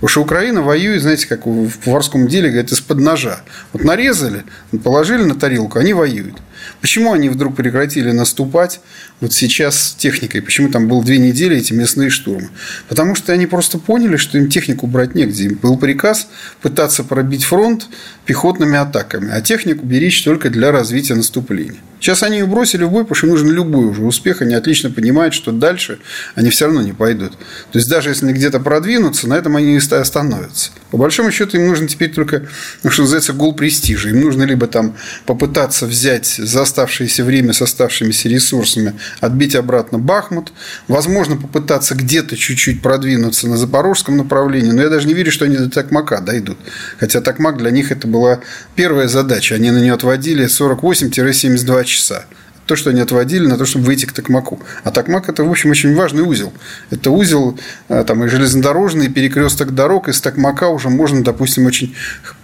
[0.00, 3.42] Потому что Украина воюет, знаете, как в поварском деле, говорят, из-под ножа.
[3.74, 4.44] Вот нарезали,
[4.82, 6.36] положили на тарелку, они воюют.
[6.80, 8.80] Почему они вдруг прекратили наступать
[9.20, 10.42] вот сейчас с техникой?
[10.42, 12.48] Почему там было две недели эти местные штурмы?
[12.88, 15.44] Потому что они просто поняли, что им технику брать негде.
[15.44, 16.28] Им был приказ
[16.62, 17.86] пытаться пробить фронт
[18.24, 21.80] пехотными атаками, а технику беречь только для развития наступления.
[22.00, 24.40] Сейчас они ее бросили в бой, потому что им нужен любой уже успех.
[24.40, 25.98] Они отлично понимают, что дальше
[26.34, 27.32] они все равно не пойдут.
[27.72, 30.70] То есть, даже если они где-то продвинутся, на этом они и остановятся.
[30.90, 32.46] По большому счету, им нужно теперь только,
[32.82, 34.08] ну, что называется, гол престижа.
[34.08, 34.96] Им нужно либо там
[35.26, 40.52] попытаться взять за оставшееся время с оставшимися ресурсами, отбить обратно Бахмут.
[40.88, 44.72] Возможно, попытаться где-то чуть-чуть продвинуться на запорожском направлении.
[44.72, 46.58] Но я даже не верю, что они до Токмака дойдут.
[46.98, 48.40] Хотя Токмак для них это была
[48.74, 49.54] первая задача.
[49.54, 52.24] Они на нее отводили 48-72 часа
[52.70, 54.60] то, что они отводили на то, чтобы выйти к Токмаку.
[54.84, 56.52] А Токмак– это, в общем, очень важный узел.
[56.90, 60.08] Это узел э, там, и железнодорожный, и перекресток дорог.
[60.08, 61.96] Из Токмака уже можно, допустим, очень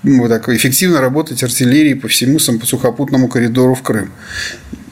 [0.02, 4.10] ну, так, эффективно работать артиллерией по всему сухопутному коридору в Крым.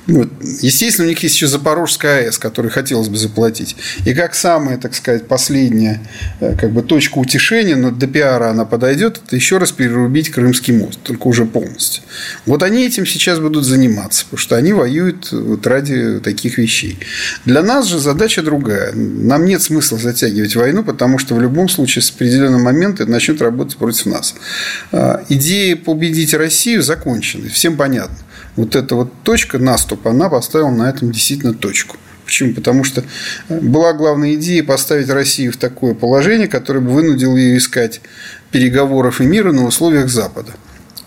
[0.07, 0.29] Вот.
[0.61, 3.75] Естественно, у них есть еще Запорожская АЭС, которую хотелось бы заплатить.
[4.05, 6.01] И как самая, так сказать, последняя
[6.41, 10.75] э, как бы, точка утешения, но до пиара она подойдет, это еще раз перерубить Крымский
[10.75, 12.03] мост, только уже полностью.
[12.45, 16.99] Вот они этим сейчас будут заниматься, потому что они воюют вот ради таких вещей.
[17.47, 18.93] Для нас же задача другая.
[18.93, 23.41] Нам нет смысла затягивать войну, потому что в любом случае с определенного момента это начнет
[23.41, 24.35] работать против нас.
[24.93, 28.19] А, идея победить Россию закончена, всем понятно
[28.57, 31.97] вот эта вот точка наступа, она поставила на этом действительно точку.
[32.25, 32.55] Почему?
[32.55, 33.05] Потому что
[33.49, 38.01] была главная идея поставить Россию в такое положение, которое бы вынудило ее искать
[38.51, 40.53] переговоров и мира на условиях Запада.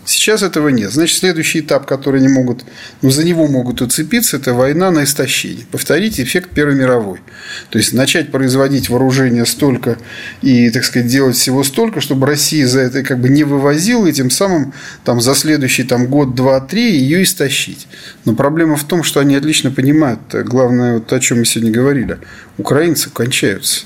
[0.08, 0.90] Сейчас этого нет.
[0.90, 2.64] Значит, следующий этап, который они могут,
[3.02, 5.66] ну, за него могут уцепиться, это война на истощение.
[5.70, 7.20] Повторить эффект Первой мировой.
[7.68, 9.98] То есть, начать производить вооружение столько
[10.40, 14.12] и, так сказать, делать всего столько, чтобы Россия за это как бы не вывозила, и
[14.14, 14.72] тем самым
[15.04, 17.86] там, за следующий там, год, два, три ее истощить.
[18.24, 22.16] Но проблема в том, что они отлично понимают, главное, вот о чем мы сегодня говорили,
[22.56, 23.84] украинцы кончаются.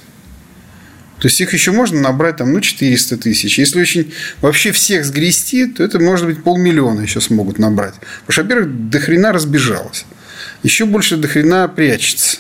[1.23, 3.57] То есть их еще можно набрать там, ну, 400 тысяч.
[3.57, 7.95] Если очень вообще всех сгрести, то это может быть полмиллиона еще смогут набрать.
[8.27, 10.05] Потому что, во-первых, до хрена разбежалось.
[10.65, 12.39] Еще больше до хрена прячется.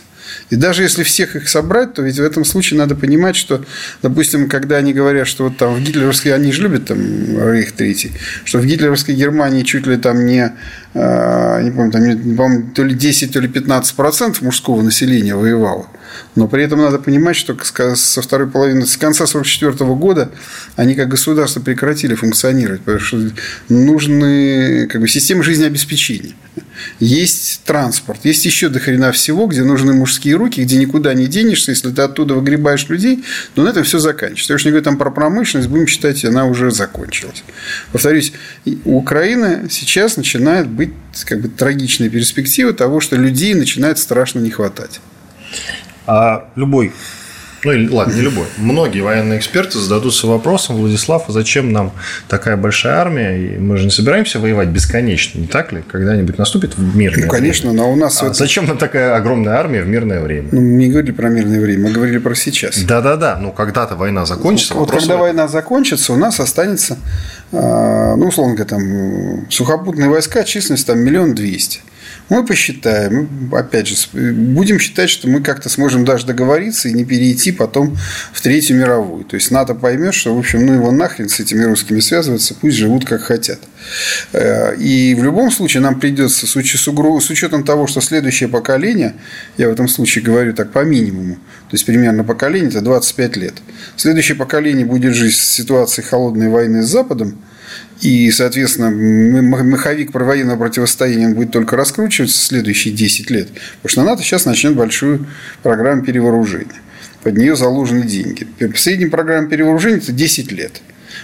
[0.51, 3.64] И даже если всех их собрать, то ведь в этом случае надо понимать, что,
[4.03, 8.11] допустим, когда они говорят, что вот там в гитлеровской, они же любят там Рейх Третий,
[8.45, 10.53] что в гитлеровской Германии чуть ли там не,
[10.95, 15.37] а, не помню, там, не, помню, то ли 10, то ли 15 процентов мужского населения
[15.37, 15.87] воевало.
[16.35, 17.57] Но при этом надо понимать, что
[17.94, 20.31] со второй половины, с конца 1944 года
[20.77, 23.31] они как государство прекратили функционировать, потому что
[23.68, 26.35] нужны как бы, системы жизнеобеспечения.
[27.01, 31.70] Есть транспорт, есть еще до хрена всего, где нужны мужские руки, где никуда не денешься,
[31.70, 34.53] если ты оттуда выгребаешь людей, то на этом все заканчивается.
[34.53, 37.44] Я уж не говорю там про промышленность, будем считать, она уже закончилась.
[37.92, 38.33] Повторюсь,
[38.85, 40.92] у Украины сейчас начинает быть
[41.25, 45.01] как бы трагичная перспектива того, что людей начинает страшно не хватать.
[46.06, 46.92] А любой
[47.64, 48.46] ну, или, ладно, не любой.
[48.56, 51.92] Многие военные эксперты зададутся вопросом, Владислав, а зачем нам
[52.28, 53.38] такая большая армия?
[53.38, 55.82] И мы же не собираемся воевать бесконечно, не так ли?
[55.90, 57.84] Когда-нибудь наступит в мирное Ну, конечно, время.
[57.84, 58.20] но у нас...
[58.22, 58.34] А это...
[58.34, 60.48] Зачем нам такая огромная армия в мирное время?
[60.50, 62.78] Ну, мы не говорили про мирное время, мы говорили про сейчас.
[62.82, 64.74] Да-да-да, ну, когда-то война закончится.
[64.74, 66.98] Вот когда война закончится, у нас останется,
[67.52, 71.80] а, ну, условно говоря, там, сухопутные войска, численность там миллион двести.
[72.28, 77.52] Мы посчитаем, опять же, будем считать, что мы как-то сможем даже договориться и не перейти
[77.52, 77.96] потом
[78.32, 79.24] в Третью мировую.
[79.24, 82.76] То есть НАТО поймет, что, в общем, ну его нахрен с этими русскими связываться, пусть
[82.76, 83.61] живут как хотят.
[84.32, 89.14] Э, и в любом случае нам придется, с учетом того, что следующее поколение,
[89.58, 93.54] я в этом случае говорю так по минимуму, то есть примерно поколение это 25 лет.
[93.96, 97.38] Следующее поколение будет жить в ситуации холодной войны с Западом,
[98.00, 98.90] и, соответственно,
[99.40, 103.48] маховик военного противостояния будет только раскручиваться в следующие 10 лет.
[103.82, 105.26] Потому что НАТО сейчас начнет большую
[105.62, 106.80] программу перевооружения.
[107.22, 108.46] Под нее заложены деньги.
[108.74, 110.82] Средняя программа перевооружения– это 10 лет.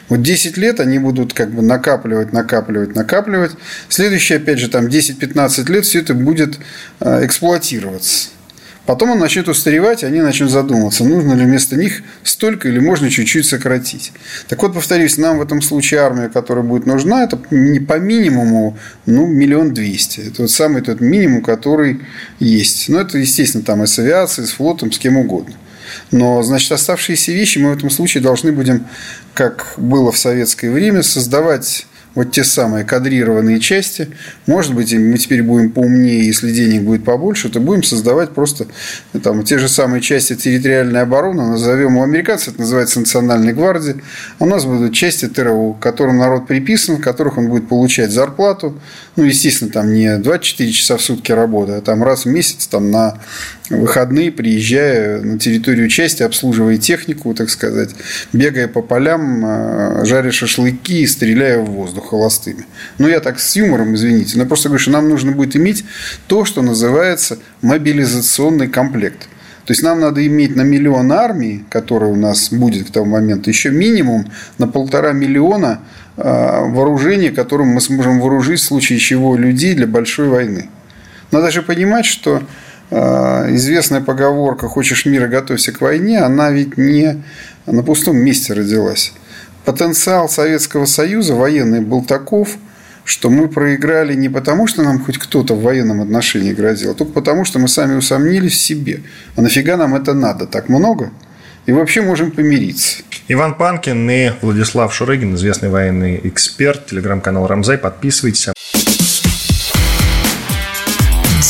[0.09, 3.53] Вот 10 лет они будут как бы накапливать, накапливать, накапливать.
[3.89, 6.59] Следующие, опять же, там 10-15 лет все это будет
[7.01, 8.29] э, эксплуатироваться.
[8.89, 13.11] Потом он начнет устаревать, и они начнут задумываться, нужно ли вместо них столько или можно
[13.11, 14.13] чуть-чуть сократить.
[14.49, 18.79] Так вот, повторюсь, нам в этом случае армия, которая будет нужна, это не по минимуму,
[19.05, 20.21] ну, миллион двести.
[20.21, 22.01] Это вот самый тот минимум, который
[22.39, 22.89] есть.
[22.89, 25.55] Но это, естественно, там и с авиацией, и с флотом, с кем угодно.
[26.11, 28.87] Но, значит, оставшиеся вещи мы в этом случае должны будем,
[29.35, 34.09] как было в советское время, создавать вот те самые кадрированные части.
[34.47, 38.67] Может быть, мы теперь будем поумнее, если денег будет побольше, то будем создавать просто
[39.23, 44.03] там, те же самые части территориальной обороны, назовем у американцев, это называется национальной гвардии,
[44.39, 48.81] а у нас будут части ТРО, к которым народ приписан, которых он будет получать зарплату,
[49.17, 52.91] ну, естественно, там не 24 часа в сутки работы, а там раз в месяц там
[52.91, 53.19] на
[53.69, 57.91] выходные, приезжая на территорию части, обслуживая технику, так сказать,
[58.33, 62.67] бегая по полям, а, жаря шашлыки и стреляя в воздух холостыми.
[62.99, 65.85] Ну, я так с юмором, извините, но просто говорю, что нам нужно будет иметь
[66.27, 69.29] то, что называется мобилизационный комплект.
[69.69, 73.51] То есть нам надо иметь на миллион армии, которая у нас будет к тому моменту,
[73.51, 75.81] еще минимум на полтора миллиона
[76.17, 80.71] а, вооружения, которым мы сможем вооружить в случае чего людей для большой войны.
[81.31, 82.43] Надо же понимать, что
[82.91, 87.23] а, известная поговорка «хочешь мира, готовься к войне», она ведь не
[87.67, 89.13] на пустом месте родилась.
[89.69, 92.57] Потенциал Советского Союза военный был таков,
[93.05, 97.13] что мы проиграли не потому, что нам хоть кто-то в военном отношении грозил, а только
[97.13, 99.03] потому, что мы сами усомнились в себе.
[99.37, 100.47] А нафига нам это надо?
[100.47, 101.11] Так много?
[101.67, 103.03] И вообще можем помириться.
[103.29, 107.77] Иван Панкин и Владислав Шурыгин, известный военный эксперт, телеграм-канал «Рамзай».
[107.77, 108.49] Подписывайтесь.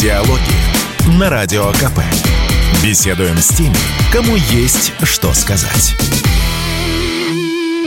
[0.01, 2.01] Диалоги на Радио КП.
[2.83, 3.77] Беседуем с теми,
[4.13, 5.95] кому есть что сказать.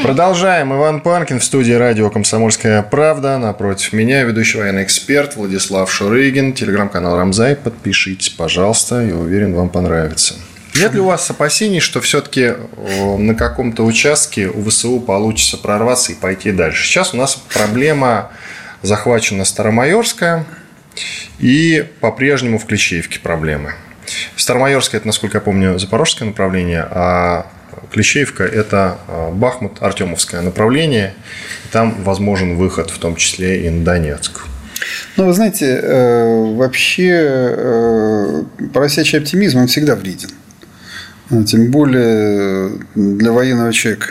[0.04, 0.74] Продолжаем.
[0.74, 3.38] Иван Панкин в студии радио «Комсомольская правда».
[3.38, 6.54] Напротив меня ведущий военный эксперт Владислав Шурыгин.
[6.54, 7.56] Телеграм-канал «Рамзай».
[7.56, 9.02] Подпишитесь, пожалуйста.
[9.02, 10.36] Я уверен, вам понравится.
[10.76, 12.54] Нет ли у вас опасений, что все-таки
[13.18, 16.86] на каком-то участке у ВСУ получится прорваться и пойти дальше?
[16.88, 18.32] Сейчас у нас проблема
[18.82, 20.46] захвачена Старомайорская
[21.40, 23.74] и по-прежнему в Клещеевке проблемы.
[24.36, 27.46] Старомайорская– это, насколько я помню, запорожское направление, а
[27.92, 31.14] Клещеевка– это а, Бахмут, Артемовское направление.
[31.72, 34.42] Там возможен выход, в том числе и на Донецк.
[35.18, 38.44] Ну, вы знаете, э, вообще э,
[38.74, 40.30] поросячий оптимизм, он всегда вреден.
[41.46, 44.08] Тем более для военного человека.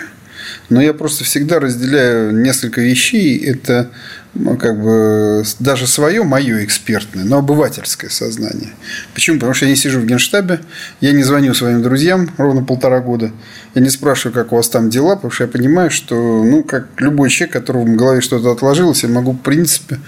[0.71, 3.39] Но я просто всегда разделяю несколько вещей.
[3.45, 3.91] Это
[4.35, 8.71] ну, как бы даже свое, мое экспертное, но обывательское сознание.
[9.15, 9.37] Почему?
[9.37, 10.61] Потому что я не сижу в генштабе,
[11.01, 13.33] я не звоню своим друзьям ровно полтора года,
[13.75, 16.87] я не спрашиваю, как у вас там дела, потому что я понимаю, что, ну, как
[16.99, 19.99] любой человек, которого в голове что-то отложилось, я могу, в принципе,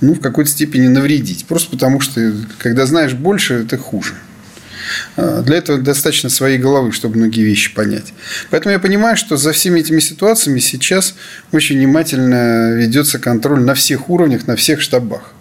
[0.00, 1.46] ну, в какой-то степени навредить.
[1.46, 4.14] Просто потому что, когда знаешь больше, это хуже.
[5.16, 8.12] А, для этого достаточно своей головы, чтобы многие вещи понять.
[8.50, 11.14] Поэтому я понимаю, что за всеми этими ситуациями сейчас
[11.52, 15.32] очень внимательно ведется контроль на всех уровнях, на всех штабах.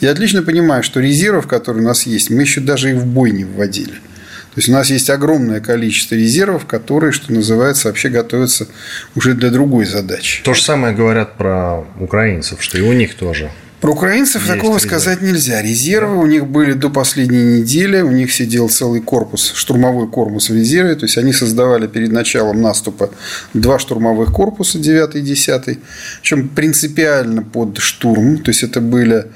[0.00, 3.30] Я отлично понимаю, что резервов, которые у нас есть, мы еще даже и в бой
[3.32, 3.94] не вводили.
[4.54, 8.68] То есть у нас есть огромное количество резервов, которые, что называется, вообще готовятся
[9.16, 10.44] уже для другой задачи.
[10.44, 13.50] То же самое говорят про украинцев, что и у них тоже.
[13.84, 14.92] Про украинцев Есть такого резерв.
[14.92, 15.60] сказать нельзя.
[15.60, 18.00] Резервы у них были до последней недели.
[18.00, 20.94] У них сидел целый корпус, штурмовой корпус в резерве.
[20.94, 23.10] То есть, они создавали перед началом наступа
[23.52, 25.78] два штурмовых корпуса, 9 и 10.
[26.22, 28.38] Причем принципиально под штурм.
[28.38, 29.26] То есть, это были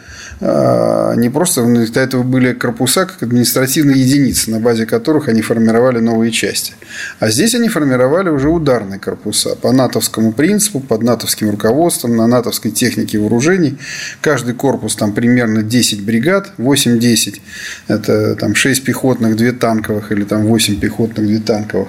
[0.41, 6.31] не просто, до этого были корпуса как административные единицы, на базе которых они формировали новые
[6.31, 6.75] части.
[7.19, 12.71] А здесь они формировали уже ударные корпуса по натовскому принципу, под натовским руководством, на натовской
[12.71, 13.79] технике вооружений.
[14.21, 17.41] Каждый корпус там примерно 10 бригад, 8-10.
[17.89, 21.89] Это там 6 пехотных, 2 танковых или там 8 пехотных, 2 танковых.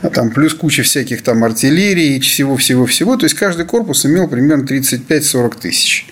[0.00, 3.16] А там плюс куча всяких там артиллерии, всего-всего-всего.
[3.16, 6.11] То есть каждый корпус имел примерно 35-40 тысяч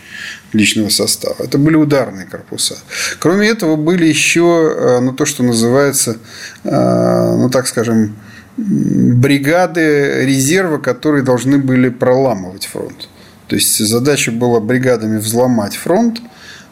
[0.52, 1.36] личного состава.
[1.38, 2.76] Это были ударные корпуса.
[3.18, 6.16] Кроме этого, были еще, э, ну, то, что называется,
[6.64, 8.16] э, ну, так скажем,
[8.56, 13.08] бригады резерва, которые должны были проламывать фронт.
[13.46, 16.20] То есть задача была бригадами взломать фронт,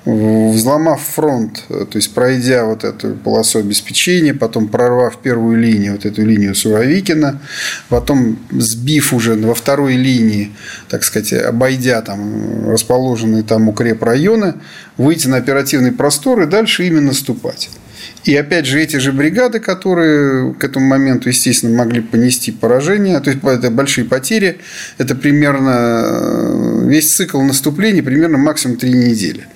[0.04, 6.24] взломав фронт, то есть пройдя вот эту полосу обеспечения, потом прорвав первую линию, вот эту
[6.24, 7.40] линию Суровикина,
[7.88, 10.52] потом сбив уже во второй линии,
[10.88, 14.54] так сказать, обойдя там расположенные там укрепрайоны,
[14.96, 17.68] выйти на оперативный простор и дальше именно наступать.
[18.24, 23.30] И опять же, эти же бригады, которые к этому моменту, естественно, могли понести поражение, то
[23.30, 24.58] есть это большие потери,
[24.98, 29.46] это примерно э, весь цикл наступления примерно максимум три недели.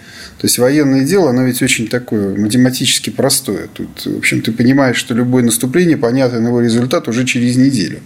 [0.42, 3.68] То есть военное дело, оно ведь очень такое математически простое.
[3.72, 8.00] Тут, в общем, ты понимаешь, что любое наступление, понятен его результат уже через неделю.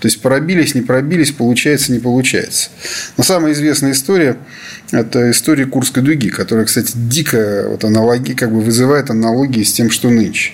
[0.00, 2.70] То есть пробились, не пробились, получается, не получается.
[3.18, 4.38] Но самая известная история–
[4.90, 9.90] это история Курской дуги, которая, кстати, дико вот аналоги, как бы вызывает аналогии с тем,
[9.90, 10.52] что нынче.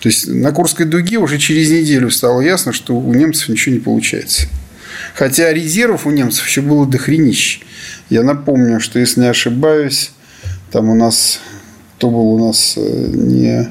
[0.00, 3.80] То есть на Курской дуге уже через неделю стало ясно, что у немцев ничего не
[3.80, 4.48] получается.
[5.14, 7.60] Хотя резервов у немцев еще было дохренище.
[8.08, 10.10] Я напомню, что, если не ошибаюсь,
[10.70, 11.40] там у нас,
[11.96, 13.68] кто был у нас э, не,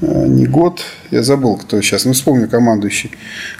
[0.00, 3.12] э, не год, я забыл, кто сейчас, ну вспомню, командующий,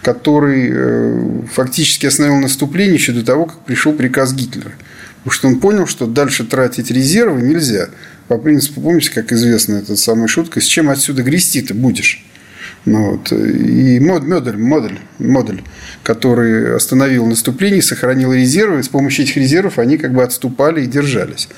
[0.03, 4.73] который э, фактически остановил наступление еще до того, как пришел приказ Гитлера.
[5.23, 7.89] Потому что он понял, что дальше тратить резервы нельзя.
[8.29, 12.25] По принципу, помните, как известна эта самая шутка, с чем отсюда грести ты будешь?
[12.87, 13.33] Ну, вот.
[13.33, 15.63] И модуль, модуль, модуль,
[16.03, 20.87] который остановил наступление, сохранил резервы, и с помощью этих резервов они как бы отступали и
[20.87, 21.49] держались.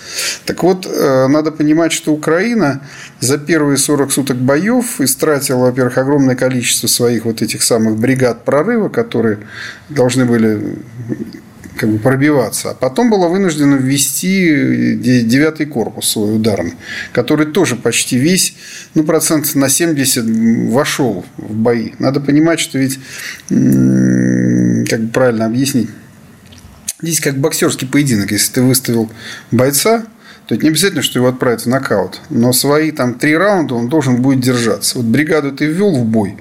[0.45, 2.83] Так вот, э, надо понимать, что Украина
[3.19, 8.89] за первые 40 суток боев истратила, во-первых, огромное количество своих вот этих самых бригад прорыва,
[8.89, 9.39] которые
[9.89, 10.77] должны были
[11.77, 12.71] как бы пробиваться.
[12.71, 16.75] А потом была вынуждена ввести девятый корпус свой ударный,
[17.13, 18.55] который тоже почти весь,
[18.95, 21.93] ну, процент на 70 вошел в бои.
[21.99, 22.99] Надо понимать, что ведь,
[23.49, 25.91] как правильно объяснить,
[27.01, 28.33] здесь как боксерский поединок.
[28.33, 29.11] Если ты выставил
[29.51, 30.07] бойца,
[30.47, 32.21] то это не обязательно, что его отправят в нокаут.
[32.31, 34.99] Но свои там три раунда он должен будет держаться.
[34.99, 36.37] Вот бригаду ты ввел в бой,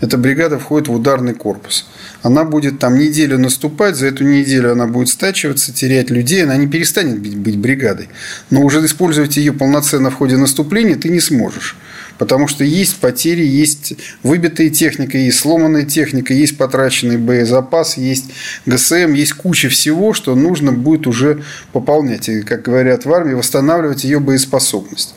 [0.00, 1.86] Эта бригада входит в ударный корпус.
[2.22, 6.66] Она будет там неделю наступать, за эту неделю она будет стачиваться, терять людей, она не
[6.66, 8.08] перестанет быть бригадой.
[8.50, 11.76] Но уже использовать ее полноценно в ходе наступления ты не сможешь.
[12.18, 18.26] Потому что есть потери, есть выбитая техника, есть сломанная техника, есть потраченный боезапас, есть
[18.64, 21.42] ГСМ, есть куча всего, что нужно будет уже
[21.72, 22.28] пополнять.
[22.28, 25.14] И, как говорят в армии, восстанавливать ее боеспособность.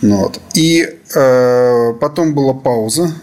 [0.00, 0.40] Ну вот.
[0.54, 3.14] И э, потом была пауза.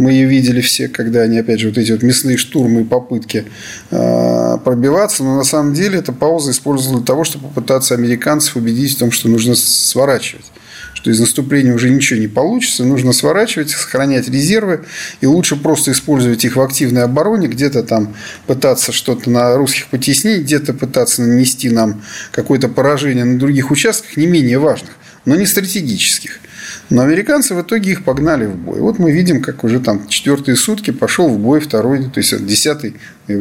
[0.00, 3.44] Мы ее видели все, когда они, опять же, вот эти вот мясные штурмы и попытки
[3.90, 5.22] э, пробиваться.
[5.22, 9.12] Но на самом деле эта пауза использовалась для того, чтобы попытаться американцев убедить в том,
[9.12, 10.46] что нужно сворачивать
[10.94, 14.84] что из наступления уже ничего не получится, нужно сворачивать, сохранять резервы,
[15.22, 18.14] и лучше просто использовать их в активной обороне, где-то там
[18.46, 24.26] пытаться что-то на русских потеснить, где-то пытаться нанести нам какое-то поражение на других участках, не
[24.26, 24.90] менее важных,
[25.24, 26.40] но не стратегических.
[26.88, 28.80] Но американцы в итоге их погнали в бой.
[28.80, 32.96] Вот мы видим, как уже там четвертые сутки пошел в бой второй, то есть десятый,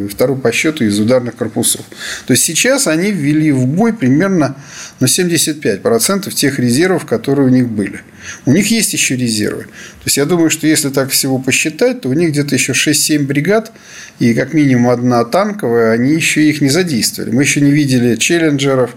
[0.07, 1.81] второй по счету из ударных корпусов.
[2.25, 4.55] То есть сейчас они ввели в бой примерно
[4.99, 8.01] на 75% тех резервов, которые у них были.
[8.45, 9.63] У них есть еще резервы.
[9.63, 13.25] То есть я думаю, что если так всего посчитать, то у них где-то еще 6-7
[13.25, 13.71] бригад
[14.19, 17.31] и как минимум одна танковая, они еще их не задействовали.
[17.31, 18.95] Мы еще не видели челленджеров,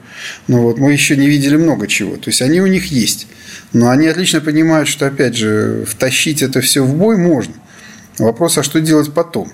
[0.48, 2.16] ну вот, мы еще не видели много чего.
[2.16, 3.26] То есть они у них есть.
[3.72, 7.54] Но они отлично понимают, что, опять же, втащить это все в бой можно.
[8.18, 9.50] Вопрос, а что делать потом?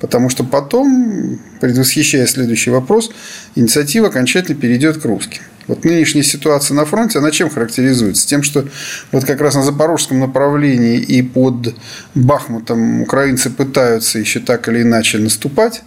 [0.00, 3.10] Потому что потом, предвосхищая следующий вопрос,
[3.56, 5.42] инициатива окончательно перейдет к русским.
[5.66, 8.26] Вот нынешняя ситуация на фронте, она чем характеризуется?
[8.26, 8.66] Тем, что
[9.12, 11.74] вот как раз на запорожском направлении и под
[12.14, 15.82] Бахмутом украинцы пытаются еще так или иначе наступать,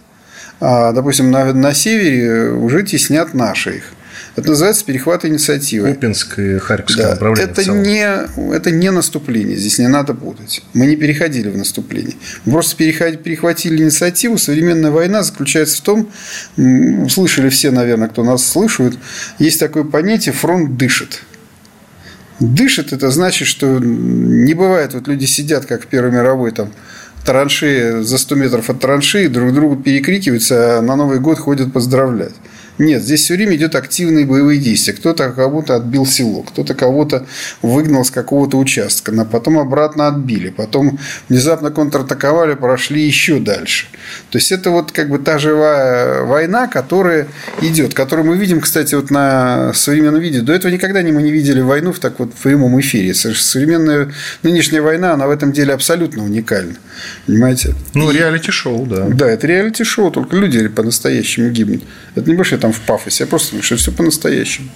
[0.60, 3.92] а, допустим, на, на севере уже теснят наши их.
[4.34, 5.92] Это называется перехват инициативы.
[5.92, 7.12] Купинск и Харьковское да.
[7.12, 7.50] направление.
[7.50, 10.62] Это не, это не наступление, здесь не надо путать.
[10.72, 12.14] Мы не переходили в наступление.
[12.46, 14.38] Мы просто перехватили инициативу.
[14.38, 16.10] Современная война заключается в том,
[17.10, 18.94] слышали все, наверное, кто нас слышит,
[19.38, 21.22] есть такое понятие «фронт дышит».
[22.40, 26.72] Дышит– это значит, что не бывает, вот люди сидят, как в Первой мировой, там,
[27.24, 32.34] траншеи за 100 метров от траншеи, друг другу перекрикиваются, а на Новый год ходят поздравлять.
[32.78, 34.94] Нет, здесь все время идет активные боевые действия.
[34.94, 37.26] Кто-то кого-то отбил село, кто-то кого-то
[37.60, 40.98] выгнал с какого-то участка, но потом обратно отбили, потом
[41.28, 43.86] внезапно контратаковали, прошли еще дальше.
[44.30, 47.28] То есть это вот как бы та живая война, которая
[47.60, 50.40] идет, которую мы видим, кстати, вот на современном виде.
[50.40, 53.14] До этого никогда мы не видели войну в так вот в прямом эфире.
[53.14, 54.12] Современная
[54.42, 56.74] нынешняя война, она в этом деле абсолютно уникальна.
[57.26, 57.74] Понимаете?
[57.94, 59.06] Ну, реалити-шоу, да.
[59.08, 61.82] Да, это реалити-шоу, только люди по-настоящему гибнут.
[62.14, 64.68] Это не больше там в пафосе, я просто говорю, что все по-настоящему.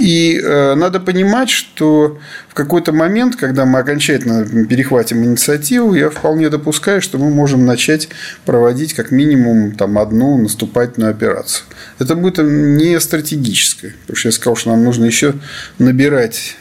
[0.00, 2.18] И э, надо понимать, что
[2.48, 8.08] в какой-то момент, когда мы окончательно перехватим инициативу, я вполне допускаю, что мы можем начать
[8.44, 11.66] проводить как минимум там, одну наступательную операцию.
[12.00, 15.34] Это будет не стратегическое, потому что я сказал, что нам нужно еще
[15.78, 16.56] набирать,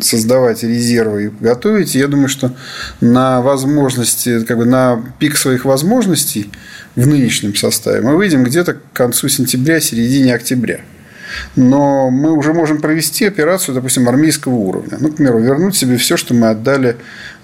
[0.00, 1.94] создавать резервы и готовить.
[1.94, 2.52] я думаю, что
[3.00, 6.50] на возможности, как бы на пик своих возможностей
[6.96, 10.80] в нынешнем составе мы выйдем где-то к концу сентября, середине октября
[11.56, 14.98] но мы уже можем провести операцию, допустим, армейского уровня.
[15.00, 16.96] Ну, к примеру, вернуть себе все, что мы отдали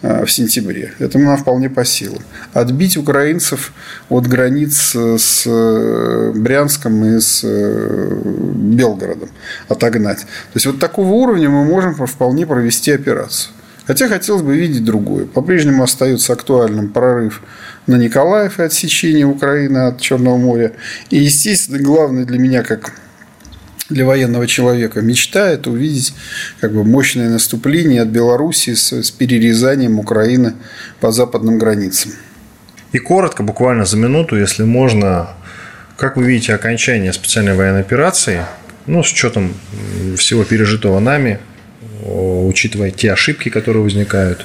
[0.02, 0.92] э, в сентябре.
[0.98, 2.22] Это нам вполне по силам.
[2.52, 3.72] Отбить украинцев
[4.08, 9.30] от границ с э, Брянском и с э, Белгородом.
[9.68, 10.20] Отогнать.
[10.20, 13.52] То есть, вот такого уровня мы можем вполне провести операцию.
[13.86, 15.26] Хотя хотелось бы видеть другое.
[15.26, 17.40] По-прежнему остается актуальным прорыв
[17.86, 20.72] на Николаев и отсечение Украины от Черного моря.
[21.10, 22.92] И, естественно, главное для меня, как
[23.88, 26.12] для военного человека мечта– это увидеть
[26.60, 30.54] как бы, мощное наступление от Белоруссии с, с перерезанием Украины
[31.00, 32.12] по западным границам.
[32.92, 35.30] И коротко, буквально за минуту, если можно,
[35.96, 38.40] как вы видите окончание специальной военной операции,
[38.86, 39.54] ну, с учетом
[40.16, 41.38] всего пережитого нами,
[42.02, 44.44] учитывая те ошибки, которые возникают,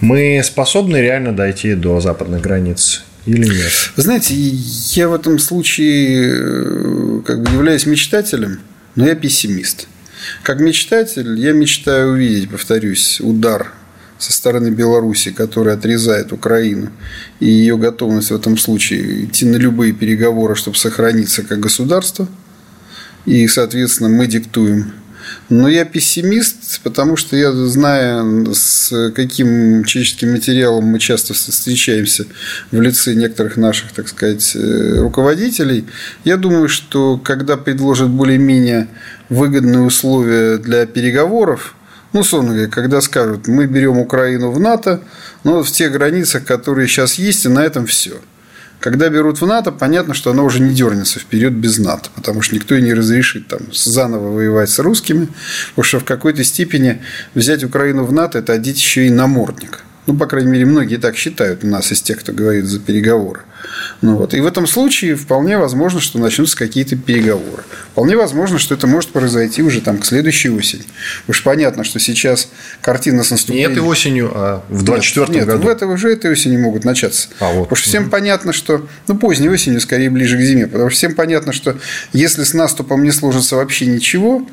[0.00, 3.72] мы способны реально дойти до западных границ или нет?
[3.96, 8.60] Вы знаете, я в этом случае э, как бы являюсь мечтателем,
[8.94, 9.88] но я пессимист.
[10.42, 13.72] Как мечтатель, я мечтаю увидеть, повторюсь, удар
[14.18, 16.90] со стороны Беларуси, который отрезает Украину,
[17.40, 22.26] и ее готовность в этом случае идти на любые переговоры, чтобы сохраниться как государство.
[23.26, 24.92] И, соответственно, мы диктуем
[25.48, 32.26] но я пессимист, потому что я знаю, с каким человеческим материалом мы часто встречаемся
[32.70, 35.84] в лице некоторых наших, так сказать, э, руководителей.
[36.24, 38.88] Я думаю, что когда предложат более-менее
[39.28, 41.74] выгодные условия для переговоров,
[42.12, 45.00] Ну, условно говоря, когда скажут, мы берем Украину в НАТО,
[45.44, 48.12] но в тех границах, которые сейчас есть, и на этом все.
[48.80, 52.54] Когда берут в НАТО, понятно, что оно уже не дернется вперед без НАТО, потому что
[52.54, 55.28] никто и не разрешит там заново воевать с русскими,
[55.70, 57.02] потому что в какой-то степени
[57.34, 59.85] взять Украину в НАТО– это одеть еще и намордник.
[60.06, 63.40] Ну, по крайней мере, многие так считают у нас из тех, кто говорит за переговоры.
[64.02, 64.34] Ну, вот.
[64.34, 67.64] И в этом случае вполне возможно, что начнутся какие-то переговоры.
[67.92, 70.84] Вполне возможно, что это может произойти уже там, к следующей осени.
[71.26, 72.48] Уж понятно, что сейчас
[72.80, 73.70] картина с наступлением...
[73.70, 75.58] Не этой осенью, а в 24 нет, году.
[75.58, 77.28] Нет, в это, уже этой осенью могут начаться.
[77.40, 77.64] А, вот.
[77.64, 78.86] Потому что всем понятно, что...
[79.08, 80.66] Ну, поздней осенью, скорее, ближе к зиме.
[80.66, 81.76] Потому что всем понятно, что
[82.12, 84.46] если с наступом не сложится вообще ничего,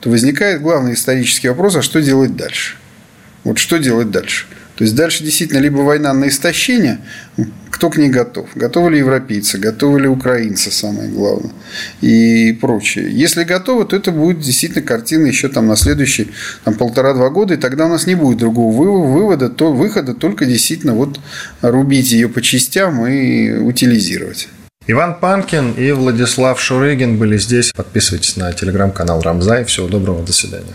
[0.00, 2.76] то возникает главный исторический вопрос, а что делать дальше?
[3.44, 4.46] Вот что делать дальше?
[4.78, 7.00] То есть дальше действительно либо война на истощение,
[7.68, 8.48] кто к ней готов?
[8.54, 11.50] Готовы ли европейцы, готовы ли украинцы, самое главное,
[12.00, 13.08] и прочее.
[13.10, 16.28] Если готовы, то это будет действительно картина еще там на следующие
[16.62, 20.94] там, полтора-два года, и тогда у нас не будет другого вывода, то выхода, только действительно
[20.94, 21.18] вот
[21.60, 24.48] рубить ее по частям и утилизировать.
[24.86, 27.72] Иван Панкин и Владислав Шурыгин были здесь.
[27.74, 29.64] Подписывайтесь на телеграм-канал Рамзай.
[29.64, 30.74] Всего доброго, до свидания.